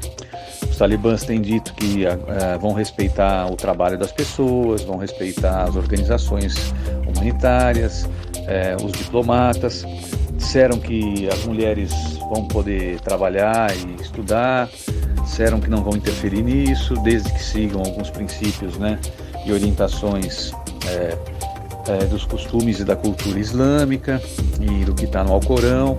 Os 0.70 0.78
talibãs 0.78 1.24
têm 1.24 1.42
dito 1.42 1.74
que 1.74 2.06
é, 2.06 2.58
vão 2.60 2.74
respeitar 2.74 3.52
o 3.52 3.56
trabalho 3.56 3.98
das 3.98 4.12
pessoas, 4.12 4.84
vão 4.84 4.98
respeitar 4.98 5.64
as 5.64 5.76
organizações 5.76 6.72
humanitárias, 7.08 8.08
é, 8.46 8.76
os 8.76 8.92
diplomatas. 8.92 9.84
Disseram 10.34 10.78
que 10.78 11.28
as 11.30 11.46
mulheres 11.46 11.92
vão 12.32 12.48
poder 12.48 13.00
trabalhar 13.00 13.76
e 13.76 14.02
estudar, 14.02 14.70
disseram 15.26 15.60
que 15.60 15.70
não 15.70 15.84
vão 15.84 15.98
interferir 15.98 16.42
nisso, 16.44 16.94
desde 17.04 17.32
que 17.34 17.44
sigam 17.44 17.82
alguns 17.82 18.10
princípios 18.10 18.78
né, 18.78 18.98
e 19.46 19.52
orientações 19.52 20.52
é, 20.88 21.18
é, 21.88 22.06
dos 22.06 22.26
costumes 22.26 22.80
e 22.80 22.86
da 22.86 22.96
cultura 22.96 23.40
islâmica 23.40 24.22
e 24.62 24.86
do 24.86 24.94
que 24.94 25.06
está 25.06 25.24
no 25.24 25.34
Alcorão, 25.34 25.98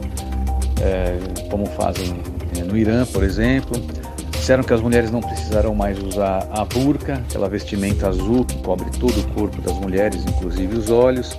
é, 0.80 1.18
como 1.50 1.66
fazem 1.66 2.20
é, 2.56 2.62
no 2.62 2.76
Irã, 2.76 3.04
por 3.06 3.22
exemplo. 3.22 3.80
Disseram 4.30 4.62
que 4.62 4.72
as 4.72 4.80
mulheres 4.80 5.10
não 5.10 5.20
precisarão 5.20 5.74
mais 5.74 6.00
usar 6.00 6.48
a 6.52 6.64
burca, 6.64 7.14
aquela 7.28 7.48
vestimenta 7.48 8.08
azul 8.08 8.44
que 8.44 8.56
cobre 8.58 8.88
todo 8.98 9.18
o 9.18 9.26
corpo 9.34 9.60
das 9.60 9.76
mulheres, 9.78 10.24
inclusive 10.24 10.76
os 10.76 10.88
olhos, 10.88 11.36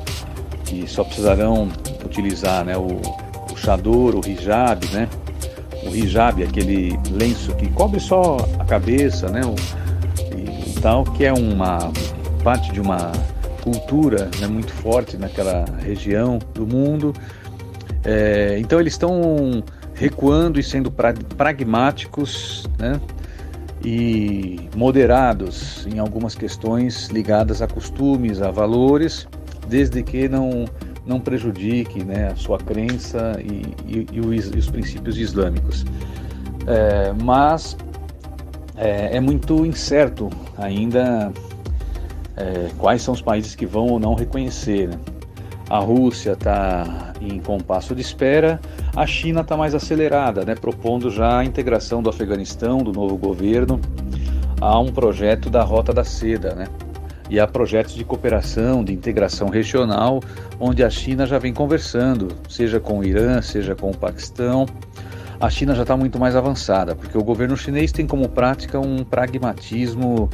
que 0.65 0.85
só 0.87 1.05
precisarão 1.05 1.69
utilizar 2.03 2.65
né, 2.65 2.75
o, 2.75 2.99
o 3.51 3.55
chador, 3.55 4.13
o 4.15 4.27
hijab, 4.27 4.85
né? 4.91 5.07
O 5.85 5.95
hijab, 5.95 6.43
aquele 6.43 6.97
lenço 7.11 7.53
que 7.55 7.69
cobre 7.69 7.99
só 7.99 8.37
a 8.59 8.65
cabeça, 8.65 9.29
né? 9.29 9.41
O, 9.41 9.55
e, 10.35 10.71
e 10.71 10.81
tal, 10.81 11.03
que 11.03 11.25
é 11.25 11.33
uma 11.33 11.91
parte 12.43 12.71
de 12.71 12.79
uma 12.79 13.11
cultura 13.61 14.29
né, 14.39 14.47
muito 14.47 14.71
forte 14.71 15.17
naquela 15.17 15.65
região 15.79 16.39
do 16.53 16.65
mundo. 16.65 17.13
É, 18.03 18.57
então 18.59 18.79
eles 18.79 18.93
estão 18.93 19.63
recuando 19.93 20.59
e 20.59 20.63
sendo 20.63 20.89
pra, 20.89 21.13
pragmáticos 21.37 22.65
né, 22.79 23.01
e 23.83 24.59
moderados 24.75 25.85
em 25.87 25.99
algumas 25.99 26.35
questões 26.35 27.07
ligadas 27.09 27.61
a 27.61 27.67
costumes, 27.67 28.41
a 28.41 28.49
valores, 28.49 29.27
desde 29.67 30.01
que 30.03 30.29
não, 30.29 30.65
não 31.07 31.19
prejudique 31.19 32.03
né, 32.03 32.29
a 32.33 32.35
sua 32.35 32.57
crença 32.57 33.39
e, 33.39 33.73
e, 33.87 34.07
e, 34.11 34.19
os, 34.19 34.47
e 34.47 34.57
os, 34.57 34.69
princípios 34.69 35.17
islâmicos. 35.17 35.85
É, 36.67 37.13
mas 37.23 37.77
é, 38.75 39.15
é 39.15 39.19
muito 39.19 39.65
incerto 39.65 40.29
ainda 40.57 41.31
é, 42.35 42.69
quais 42.77 43.01
são 43.01 43.13
os 43.13 43.21
países 43.21 43.55
que 43.55 43.65
vão 43.65 43.87
ou 43.87 43.99
não 43.99 44.13
reconhecer. 44.13 44.89
Né? 44.89 44.99
A 45.69 45.79
Rússia 45.79 46.31
está 46.31 47.13
em 47.19 47.39
compasso 47.39 47.95
de 47.95 48.01
espera, 48.01 48.59
a 48.95 49.05
China 49.05 49.41
está 49.41 49.57
mais 49.57 49.73
acelerada, 49.73 50.45
né? 50.45 50.55
propondo 50.55 51.09
já 51.09 51.39
a 51.39 51.45
integração 51.45 52.01
do 52.01 52.09
Afeganistão, 52.09 52.77
do 52.79 52.93
novo 52.93 53.17
governo, 53.17 53.79
a 54.61 54.79
um 54.79 54.91
projeto 54.91 55.49
da 55.49 55.63
Rota 55.63 55.93
da 55.93 56.03
Seda. 56.03 56.53
Né? 56.53 56.67
E 57.29 57.39
há 57.39 57.47
projetos 57.47 57.93
de 57.93 58.03
cooperação, 58.03 58.83
de 58.83 58.93
integração 58.93 59.49
regional, 59.49 60.21
onde 60.59 60.83
a 60.83 60.89
China 60.89 61.25
já 61.25 61.37
vem 61.37 61.53
conversando, 61.53 62.29
seja 62.47 62.79
com 62.79 62.99
o 62.99 63.03
Irã, 63.03 63.41
seja 63.41 63.75
com 63.75 63.91
o 63.91 63.97
Paquistão. 63.97 64.65
A 65.39 65.49
China 65.49 65.75
já 65.75 65.83
está 65.83 65.95
muito 65.95 66.17
mais 66.17 66.35
avançada, 66.35 66.95
porque 66.95 67.17
o 67.17 67.23
governo 67.23 67.55
chinês 67.55 67.91
tem 67.91 68.07
como 68.07 68.27
prática 68.29 68.79
um 68.79 69.03
pragmatismo 69.03 70.29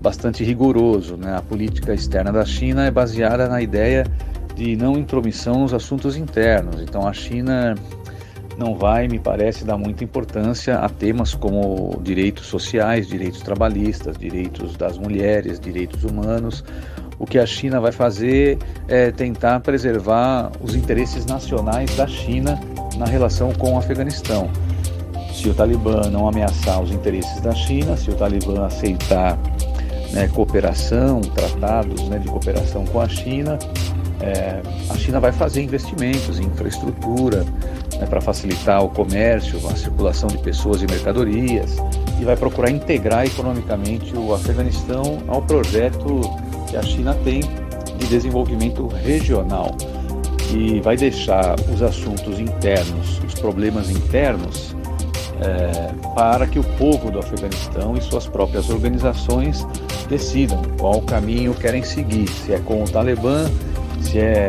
bastante 0.00 0.42
rigoroso. 0.42 1.16
Né? 1.16 1.36
A 1.36 1.42
política 1.42 1.94
externa 1.94 2.32
da 2.32 2.44
China 2.44 2.84
é 2.84 2.90
baseada 2.90 3.48
na 3.48 3.60
ideia 3.60 4.04
de 4.56 4.74
não 4.76 4.96
intromissão 4.96 5.60
nos 5.60 5.72
assuntos 5.72 6.16
internos. 6.16 6.80
Então 6.80 7.06
a 7.06 7.12
China 7.12 7.74
não 8.60 8.74
vai, 8.74 9.08
me 9.08 9.18
parece, 9.18 9.64
dar 9.64 9.78
muita 9.78 10.04
importância 10.04 10.76
a 10.78 10.88
temas 10.88 11.34
como 11.34 11.98
direitos 12.02 12.46
sociais, 12.46 13.08
direitos 13.08 13.40
trabalhistas, 13.40 14.18
direitos 14.18 14.76
das 14.76 14.98
mulheres, 14.98 15.58
direitos 15.58 16.04
humanos. 16.04 16.62
O 17.18 17.24
que 17.24 17.38
a 17.38 17.46
China 17.46 17.80
vai 17.80 17.90
fazer 17.90 18.58
é 18.86 19.10
tentar 19.10 19.60
preservar 19.60 20.52
os 20.60 20.74
interesses 20.74 21.24
nacionais 21.24 21.96
da 21.96 22.06
China 22.06 22.60
na 22.98 23.06
relação 23.06 23.50
com 23.54 23.74
o 23.74 23.78
Afeganistão. 23.78 24.50
Se 25.32 25.48
o 25.48 25.54
Talibã 25.54 26.10
não 26.10 26.28
ameaçar 26.28 26.82
os 26.82 26.90
interesses 26.90 27.40
da 27.40 27.52
China, 27.52 27.96
se 27.96 28.10
o 28.10 28.14
Talibã 28.14 28.66
aceitar 28.66 29.38
né, 30.12 30.28
cooperação, 30.28 31.22
tratados 31.22 32.08
né, 32.10 32.18
de 32.18 32.28
cooperação 32.28 32.84
com 32.84 33.00
a 33.00 33.08
China, 33.08 33.58
é, 34.20 34.60
a 34.90 34.98
China 34.98 35.18
vai 35.18 35.32
fazer 35.32 35.62
investimentos 35.62 36.38
em 36.38 36.44
infraestrutura 36.44 37.46
né, 38.00 38.06
para 38.06 38.20
facilitar 38.20 38.82
o 38.82 38.88
comércio, 38.88 39.58
a 39.68 39.76
circulação 39.76 40.28
de 40.28 40.38
pessoas 40.38 40.82
e 40.82 40.86
mercadorias 40.86 41.76
e 42.18 42.24
vai 42.24 42.36
procurar 42.36 42.70
integrar 42.70 43.26
economicamente 43.26 44.16
o 44.16 44.34
Afeganistão 44.34 45.18
ao 45.28 45.42
projeto 45.42 46.20
que 46.68 46.76
a 46.76 46.82
China 46.82 47.14
tem 47.22 47.40
de 47.40 48.06
desenvolvimento 48.06 48.86
regional 48.88 49.76
e 50.52 50.80
vai 50.80 50.96
deixar 50.96 51.54
os 51.72 51.82
assuntos 51.82 52.40
internos, 52.40 53.20
os 53.24 53.34
problemas 53.34 53.90
internos 53.90 54.74
é, 55.40 55.92
para 56.14 56.46
que 56.46 56.58
o 56.58 56.64
povo 56.76 57.10
do 57.10 57.18
Afeganistão 57.18 57.96
e 57.96 58.00
suas 58.00 58.26
próprias 58.26 58.68
organizações 58.68 59.66
decidam 60.08 60.60
qual 60.78 61.00
caminho 61.02 61.54
querem 61.54 61.82
seguir, 61.82 62.28
se 62.28 62.52
é 62.52 62.58
com 62.58 62.82
o 62.82 62.88
Talibã, 62.88 63.48
se 64.00 64.18
é 64.18 64.48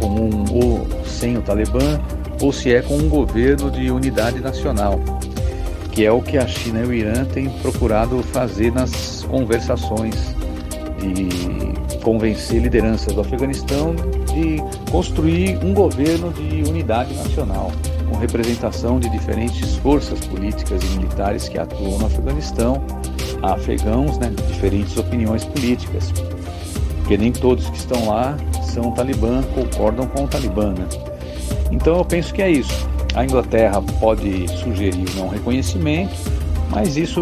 com 0.00 0.06
um, 0.06 0.44
ou 0.50 0.86
sem 1.04 1.36
o 1.36 1.42
Talibã, 1.42 2.00
ou 2.40 2.52
se 2.52 2.72
é 2.72 2.82
com 2.82 2.96
um 2.96 3.08
governo 3.08 3.70
de 3.70 3.90
unidade 3.90 4.40
nacional, 4.40 5.00
que 5.92 6.04
é 6.04 6.12
o 6.12 6.22
que 6.22 6.38
a 6.38 6.46
China 6.46 6.80
e 6.80 6.84
o 6.84 6.92
Irã 6.92 7.24
têm 7.24 7.48
procurado 7.62 8.22
fazer 8.22 8.72
nas 8.72 9.24
conversações 9.24 10.34
de 10.98 11.98
convencer 12.02 12.62
lideranças 12.62 13.14
do 13.14 13.20
Afeganistão 13.20 13.94
de 14.38 14.58
construir 14.90 15.58
um 15.64 15.74
governo 15.74 16.32
de 16.32 16.68
unidade 16.68 17.12
nacional 17.14 17.72
com 18.08 18.16
representação 18.16 18.98
de 18.98 19.08
diferentes 19.10 19.76
forças 19.76 20.20
políticas 20.26 20.82
e 20.82 20.86
militares 20.96 21.48
que 21.48 21.58
atuam 21.58 21.98
no 21.98 22.06
Afeganistão, 22.06 22.82
afegãos 23.42 24.18
né, 24.18 24.30
de 24.30 24.42
diferentes 24.44 24.96
opiniões 24.96 25.44
políticas, 25.44 26.12
porque 26.98 27.16
nem 27.16 27.32
todos 27.32 27.68
que 27.68 27.76
estão 27.76 28.08
lá 28.08 28.36
são 28.62 28.92
talibã, 28.92 29.42
concordam 29.54 30.06
com 30.06 30.24
o 30.24 30.28
talibã. 30.28 30.72
Né? 30.72 30.86
Então 31.70 31.98
eu 31.98 32.04
penso 32.04 32.32
que 32.32 32.42
é 32.42 32.50
isso. 32.50 32.88
A 33.14 33.24
Inglaterra 33.24 33.82
pode 34.00 34.48
sugerir 34.58 35.04
não 35.16 35.28
reconhecimento, 35.28 36.14
mas 36.70 36.96
isso 36.96 37.20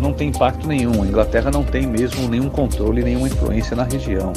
não 0.00 0.12
tem 0.12 0.28
impacto 0.28 0.66
nenhum. 0.66 1.02
A 1.02 1.06
Inglaterra 1.06 1.50
não 1.50 1.62
tem 1.62 1.86
mesmo 1.86 2.28
nenhum 2.28 2.48
controle, 2.48 3.02
nenhuma 3.02 3.28
influência 3.28 3.76
na 3.76 3.84
região. 3.84 4.32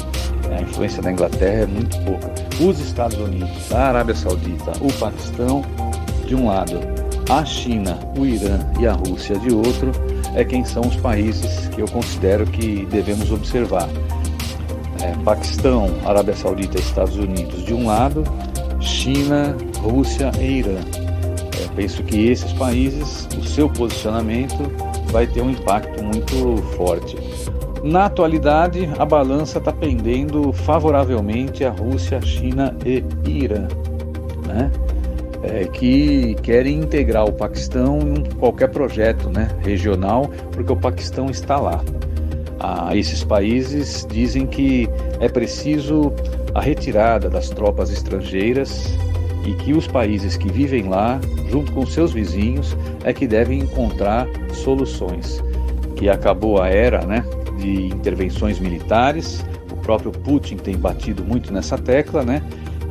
A 0.56 0.62
influência 0.62 1.02
da 1.02 1.10
Inglaterra 1.10 1.62
é 1.62 1.66
muito 1.66 1.98
pouca. 2.00 2.32
Os 2.60 2.78
Estados 2.78 3.18
Unidos, 3.18 3.72
a 3.72 3.88
Arábia 3.88 4.14
Saudita, 4.14 4.72
o 4.80 4.92
Paquistão 4.94 5.62
de 6.26 6.34
um 6.34 6.46
lado, 6.46 6.78
a 7.28 7.44
China, 7.44 7.98
o 8.16 8.26
Irã 8.26 8.58
e 8.78 8.86
a 8.86 8.92
Rússia 8.92 9.38
de 9.38 9.52
outro, 9.52 9.90
é 10.34 10.44
quem 10.44 10.64
são 10.64 10.82
os 10.82 10.96
países 10.96 11.68
que 11.68 11.80
eu 11.80 11.88
considero 11.88 12.46
que 12.46 12.86
devemos 12.86 13.30
observar. 13.30 13.88
É, 15.02 15.12
Paquistão, 15.24 15.90
Arábia 16.04 16.34
Saudita 16.36 16.78
e 16.78 16.80
Estados 16.80 17.16
Unidos 17.16 17.64
de 17.64 17.74
um 17.74 17.86
lado, 17.86 18.22
China, 18.82 19.56
Rússia 19.78 20.30
e 20.40 20.58
Irã. 20.58 20.80
É, 21.60 21.68
penso 21.74 22.02
que 22.02 22.28
esses 22.28 22.52
países, 22.52 23.28
o 23.38 23.44
seu 23.44 23.68
posicionamento 23.68 24.70
vai 25.10 25.26
ter 25.26 25.40
um 25.40 25.50
impacto 25.50 26.02
muito 26.02 26.62
forte. 26.76 27.16
Na 27.82 28.06
atualidade, 28.06 28.88
a 28.98 29.04
balança 29.04 29.58
está 29.58 29.72
pendendo 29.72 30.52
favoravelmente 30.52 31.64
a 31.64 31.70
Rússia, 31.70 32.20
China 32.20 32.76
e 32.84 33.04
Irã. 33.28 33.66
Né? 34.46 34.70
é, 35.42 35.64
que 35.64 36.36
querem 36.42 36.80
integrar 36.80 37.24
o 37.24 37.32
Paquistão 37.32 37.98
em 38.00 38.22
qualquer 38.36 38.68
projeto 38.68 39.28
né, 39.28 39.48
regional, 39.60 40.30
porque 40.52 40.72
o 40.72 40.76
Paquistão 40.76 41.28
está 41.28 41.58
lá. 41.58 41.82
Ah, 42.60 42.96
esses 42.96 43.24
países 43.24 44.06
dizem 44.08 44.46
que 44.46 44.88
é 45.18 45.28
preciso 45.28 46.12
a 46.54 46.60
retirada 46.60 47.28
das 47.28 47.50
tropas 47.50 47.90
estrangeiras 47.90 48.96
e 49.46 49.54
que 49.54 49.72
os 49.72 49.86
países 49.86 50.36
que 50.36 50.50
vivem 50.50 50.88
lá, 50.88 51.20
junto 51.50 51.72
com 51.72 51.84
seus 51.86 52.12
vizinhos, 52.12 52.76
é 53.04 53.12
que 53.12 53.26
devem 53.26 53.60
encontrar 53.60 54.26
soluções. 54.52 55.42
Que 55.96 56.08
acabou 56.08 56.60
a 56.60 56.68
era 56.68 57.04
né, 57.04 57.24
de 57.58 57.86
intervenções 57.86 58.58
militares, 58.58 59.44
o 59.70 59.76
próprio 59.76 60.12
Putin 60.12 60.56
tem 60.56 60.76
batido 60.76 61.24
muito 61.24 61.52
nessa 61.52 61.76
tecla, 61.76 62.22
né, 62.22 62.42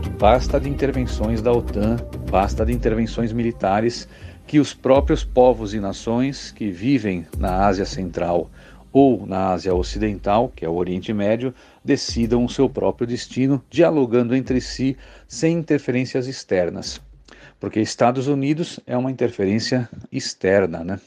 que 0.02 0.10
basta 0.10 0.60
de 0.60 0.70
intervenções 0.70 1.42
da 1.42 1.52
OTAN 1.52 1.98
Basta 2.32 2.66
de 2.66 2.72
intervenções 2.72 3.34
militares 3.34 4.08
que 4.48 4.58
os 4.58 4.74
próprios 4.74 5.22
povos 5.22 5.74
e 5.74 5.82
nações 5.82 6.50
que 6.50 6.72
vivem 6.72 7.28
na 7.38 7.66
Ásia 7.66 7.86
Central 7.86 8.50
ou 8.92 9.26
na 9.26 9.50
Ásia 9.50 9.74
Ocidental, 9.74 10.52
que 10.56 10.66
é 10.66 10.70
o 10.70 10.76
Oriente 10.76 11.14
Médio, 11.14 11.54
decidam 11.84 12.44
o 12.44 12.50
seu 12.50 12.70
próprio 12.70 13.08
destino, 13.08 13.64
dialogando 13.70 14.36
entre 14.36 14.60
si 14.60 14.98
sem 15.28 15.58
interferências 15.58 16.28
externas. 16.28 17.02
Porque 17.60 17.80
Estados 17.80 18.28
Unidos 18.28 18.80
é 18.86 18.98
uma 18.98 19.12
interferência 19.12 19.90
externa, 20.12 20.84
né? 20.84 21.00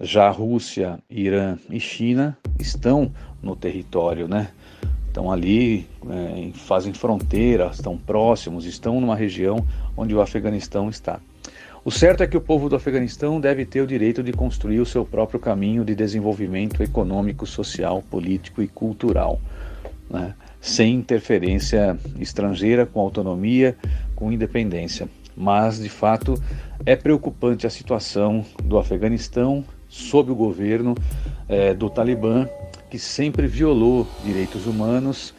Já 0.00 0.28
Rússia, 0.30 0.98
Irã 1.08 1.58
e 1.70 1.80
China 1.80 2.36
estão 2.58 3.12
no 3.42 3.56
território, 3.56 4.28
né? 4.28 4.48
estão 5.16 5.32
ali, 5.32 5.88
é, 6.10 6.50
fazem 6.52 6.92
fronteira, 6.92 7.70
estão 7.72 7.96
próximos, 7.96 8.66
estão 8.66 9.00
numa 9.00 9.16
região 9.16 9.66
onde 9.96 10.14
o 10.14 10.20
Afeganistão 10.20 10.90
está. 10.90 11.18
O 11.86 11.90
certo 11.92 12.24
é 12.24 12.26
que 12.26 12.36
o 12.36 12.40
povo 12.40 12.68
do 12.68 12.74
Afeganistão 12.74 13.40
deve 13.40 13.64
ter 13.64 13.80
o 13.80 13.86
direito 13.86 14.20
de 14.20 14.32
construir 14.32 14.80
o 14.80 14.84
seu 14.84 15.04
próprio 15.04 15.38
caminho 15.38 15.84
de 15.84 15.94
desenvolvimento 15.94 16.82
econômico, 16.82 17.46
social, 17.46 18.02
político 18.10 18.60
e 18.60 18.66
cultural, 18.66 19.40
né? 20.10 20.34
sem 20.60 20.94
interferência 20.94 21.96
estrangeira, 22.18 22.86
com 22.86 22.98
autonomia, 22.98 23.76
com 24.16 24.32
independência. 24.32 25.08
Mas, 25.36 25.78
de 25.78 25.88
fato, 25.88 26.34
é 26.84 26.96
preocupante 26.96 27.68
a 27.68 27.70
situação 27.70 28.44
do 28.64 28.78
Afeganistão 28.78 29.64
sob 29.88 30.32
o 30.32 30.34
governo 30.34 30.96
é, 31.48 31.72
do 31.72 31.88
Talibã, 31.88 32.48
que 32.90 32.98
sempre 32.98 33.46
violou 33.46 34.08
direitos 34.24 34.66
humanos 34.66 35.35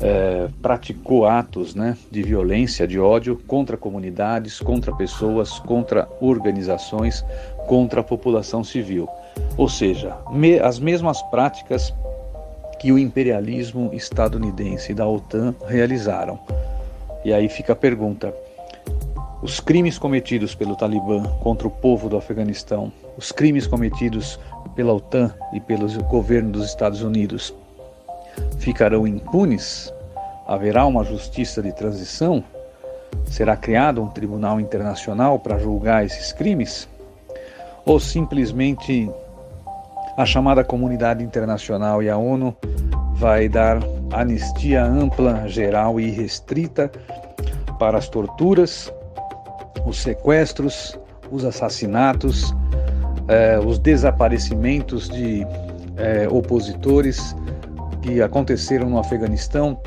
é, 0.00 0.48
praticou 0.62 1.26
atos 1.26 1.74
né, 1.74 1.96
de 2.10 2.22
violência, 2.22 2.86
de 2.86 2.98
ódio 2.98 3.36
contra 3.46 3.76
comunidades, 3.76 4.58
contra 4.58 4.94
pessoas, 4.94 5.58
contra 5.58 6.08
organizações, 6.20 7.24
contra 7.66 8.00
a 8.00 8.04
população 8.04 8.64
civil. 8.64 9.08
Ou 9.56 9.68
seja, 9.68 10.16
me, 10.30 10.58
as 10.58 10.78
mesmas 10.78 11.20
práticas 11.24 11.92
que 12.80 12.90
o 12.90 12.98
imperialismo 12.98 13.90
estadunidense 13.92 14.92
e 14.92 14.94
da 14.94 15.06
OTAN 15.06 15.54
realizaram. 15.66 16.38
E 17.22 17.32
aí 17.32 17.48
fica 17.48 17.74
a 17.74 17.76
pergunta: 17.76 18.34
os 19.42 19.60
crimes 19.60 19.98
cometidos 19.98 20.54
pelo 20.54 20.74
Talibã 20.74 21.22
contra 21.40 21.68
o 21.68 21.70
povo 21.70 22.08
do 22.08 22.16
Afeganistão, 22.16 22.90
os 23.18 23.30
crimes 23.30 23.66
cometidos 23.66 24.40
pela 24.74 24.94
OTAN 24.94 25.34
e 25.52 25.60
pelo 25.60 25.86
governo 26.04 26.52
dos 26.52 26.64
Estados 26.64 27.02
Unidos 27.02 27.54
ficarão 28.58 29.06
impunes? 29.06 29.92
Haverá 30.46 30.86
uma 30.86 31.04
justiça 31.04 31.62
de 31.62 31.72
transição? 31.72 32.42
Será 33.24 33.56
criado 33.56 34.02
um 34.02 34.08
tribunal 34.08 34.60
internacional 34.60 35.38
para 35.38 35.58
julgar 35.58 36.04
esses 36.04 36.32
crimes? 36.32 36.88
Ou 37.84 37.98
simplesmente 38.00 39.10
a 40.16 40.26
chamada 40.26 40.62
comunidade 40.64 41.24
internacional 41.24 42.02
e 42.02 42.10
a 42.10 42.16
ONU 42.16 42.54
vai 43.14 43.48
dar 43.48 43.78
anistia 44.12 44.84
ampla, 44.84 45.46
geral 45.48 46.00
e 46.00 46.10
restrita 46.10 46.90
para 47.78 47.98
as 47.98 48.08
torturas, 48.08 48.92
os 49.86 49.98
sequestros, 49.98 50.98
os 51.30 51.44
assassinatos, 51.44 52.54
eh, 53.28 53.58
os 53.64 53.78
desaparecimentos 53.78 55.08
de 55.08 55.46
eh, 55.96 56.28
opositores, 56.28 57.34
que 58.02 58.22
aconteceram 58.22 58.88
no 58.88 58.98
Afeganistão 58.98 59.80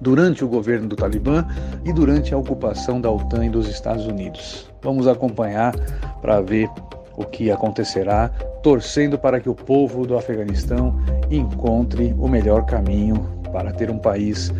durante 0.00 0.44
o 0.44 0.48
governo 0.48 0.88
do 0.88 0.96
Talibã 0.96 1.46
e 1.84 1.92
durante 1.92 2.34
a 2.34 2.38
ocupação 2.38 3.00
da 3.00 3.10
OTAN 3.10 3.46
e 3.46 3.50
dos 3.50 3.68
Estados 3.68 4.06
Unidos. 4.06 4.70
Vamos 4.82 5.08
acompanhar 5.08 5.74
para 6.20 6.40
ver 6.40 6.68
o 7.16 7.24
que 7.24 7.50
acontecerá, 7.50 8.28
torcendo 8.62 9.18
para 9.18 9.40
que 9.40 9.48
o 9.48 9.54
povo 9.54 10.06
do 10.06 10.16
Afeganistão 10.16 10.98
encontre 11.30 12.14
o 12.18 12.28
melhor 12.28 12.66
caminho 12.66 13.14
para 13.52 13.72
ter 13.72 13.90
um 13.90 13.98
país 13.98 14.52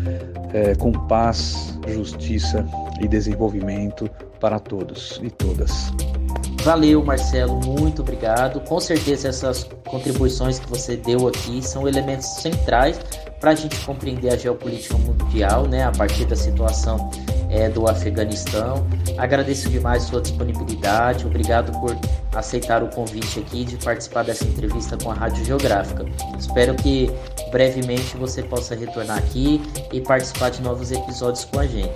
é, 0.53 0.73
com 0.75 0.91
paz, 0.91 1.77
justiça 1.87 2.65
e 3.01 3.07
desenvolvimento 3.07 4.09
para 4.39 4.57
todos 4.59 5.19
e 5.21 5.29
todas. 5.29 5.91
Valeu, 6.65 7.05
Marcelo, 7.05 7.63
muito 7.63 8.01
obrigado. 8.01 8.59
Com 8.61 8.79
certeza 8.79 9.27
essas 9.27 9.69
contribuições 9.85 10.57
que 10.57 10.67
você 10.67 10.97
deu 10.97 11.27
aqui 11.27 11.61
são 11.61 11.87
elementos 11.87 12.25
centrais 12.41 12.99
para 13.39 13.51
a 13.51 13.55
gente 13.55 13.79
compreender 13.85 14.33
a 14.33 14.35
geopolítica 14.35 14.97
mundial, 14.97 15.67
né, 15.67 15.83
a 15.83 15.91
partir 15.91 16.25
da 16.25 16.35
situação 16.35 17.11
é, 17.51 17.69
do 17.69 17.87
Afeganistão. 17.87 18.87
Agradeço 19.15 19.69
demais 19.69 20.05
sua 20.05 20.19
disponibilidade, 20.19 21.27
obrigado 21.27 21.71
por 21.79 21.95
aceitar 22.33 22.81
o 22.81 22.87
convite 22.87 23.41
aqui 23.41 23.63
de 23.63 23.77
participar 23.77 24.23
dessa 24.23 24.45
entrevista 24.45 24.97
com 24.97 25.11
a 25.11 25.13
Rádio 25.13 25.45
Geográfica. 25.45 26.03
Espero 26.39 26.73
que 26.73 27.11
brevemente 27.51 28.17
você 28.17 28.41
possa 28.41 28.73
retornar 28.73 29.19
aqui 29.19 29.61
e 29.93 30.01
participar 30.01 30.49
de 30.49 30.63
novos 30.63 30.91
episódios 30.91 31.45
com 31.45 31.59
a 31.59 31.67
gente. 31.67 31.93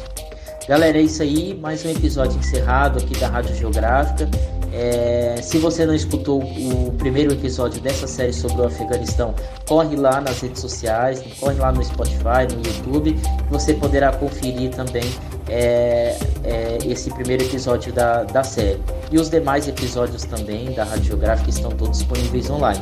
Galera, 0.67 0.99
é 0.99 1.01
isso 1.01 1.23
aí, 1.23 1.57
mais 1.59 1.83
um 1.83 1.89
episódio 1.89 2.37
encerrado 2.37 2.99
aqui 2.99 3.17
da 3.17 3.27
Rádio 3.27 3.55
Geográfica. 3.55 4.29
É, 4.71 5.35
se 5.41 5.57
você 5.57 5.85
não 5.85 5.95
escutou 5.95 6.41
o 6.41 6.93
primeiro 6.97 7.33
episódio 7.33 7.81
dessa 7.81 8.07
série 8.07 8.33
sobre 8.33 8.61
o 8.61 8.65
Afeganistão, 8.65 9.33
corre 9.67 9.95
lá 9.95 10.21
nas 10.21 10.41
redes 10.41 10.61
sociais, 10.61 11.23
corre 11.39 11.55
lá 11.55 11.71
no 11.71 11.83
Spotify, 11.83 12.47
no 12.53 12.65
YouTube, 12.65 13.17
você 13.49 13.73
poderá 13.73 14.11
conferir 14.11 14.69
também 14.71 15.03
é, 15.47 16.17
é, 16.43 16.77
esse 16.85 17.09
primeiro 17.11 17.43
episódio 17.43 17.91
da, 17.91 18.23
da 18.23 18.43
série. 18.43 18.79
E 19.11 19.17
os 19.17 19.29
demais 19.29 19.67
episódios 19.67 20.23
também 20.23 20.71
da 20.73 20.83
Radiográfica 20.83 21.49
estão 21.49 21.71
todos 21.71 21.97
disponíveis 21.97 22.49
online. 22.49 22.79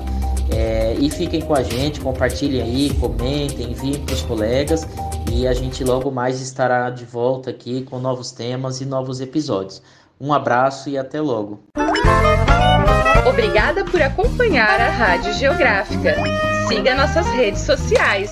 É, 0.53 0.95
e 0.99 1.09
fiquem 1.09 1.41
com 1.41 1.53
a 1.53 1.63
gente, 1.63 1.99
compartilhem 1.99 2.61
aí, 2.61 2.93
comentem, 2.95 3.71
enviem 3.71 3.99
para 3.99 4.13
os 4.13 4.21
colegas 4.21 4.87
e 5.31 5.45
a 5.45 5.53
gente 5.53 5.83
logo 5.83 6.09
mais 6.09 6.41
estará 6.41 6.89
de 6.89 7.03
volta 7.03 7.49
aqui 7.49 7.83
com 7.83 7.99
novos 7.99 8.31
temas 8.31 8.79
e 8.79 8.85
novos 8.85 9.19
episódios. 9.19 9.81
Um 10.19 10.33
abraço 10.33 10.89
e 10.89 10.97
até 10.97 11.21
logo. 11.21 11.59
Obrigada 13.27 13.85
por 13.85 14.01
acompanhar 14.01 14.79
a 14.79 14.89
Rádio 14.89 15.33
Geográfica. 15.33 16.15
Siga 16.67 16.95
nossas 16.95 17.27
redes 17.27 17.61
sociais 17.61 18.31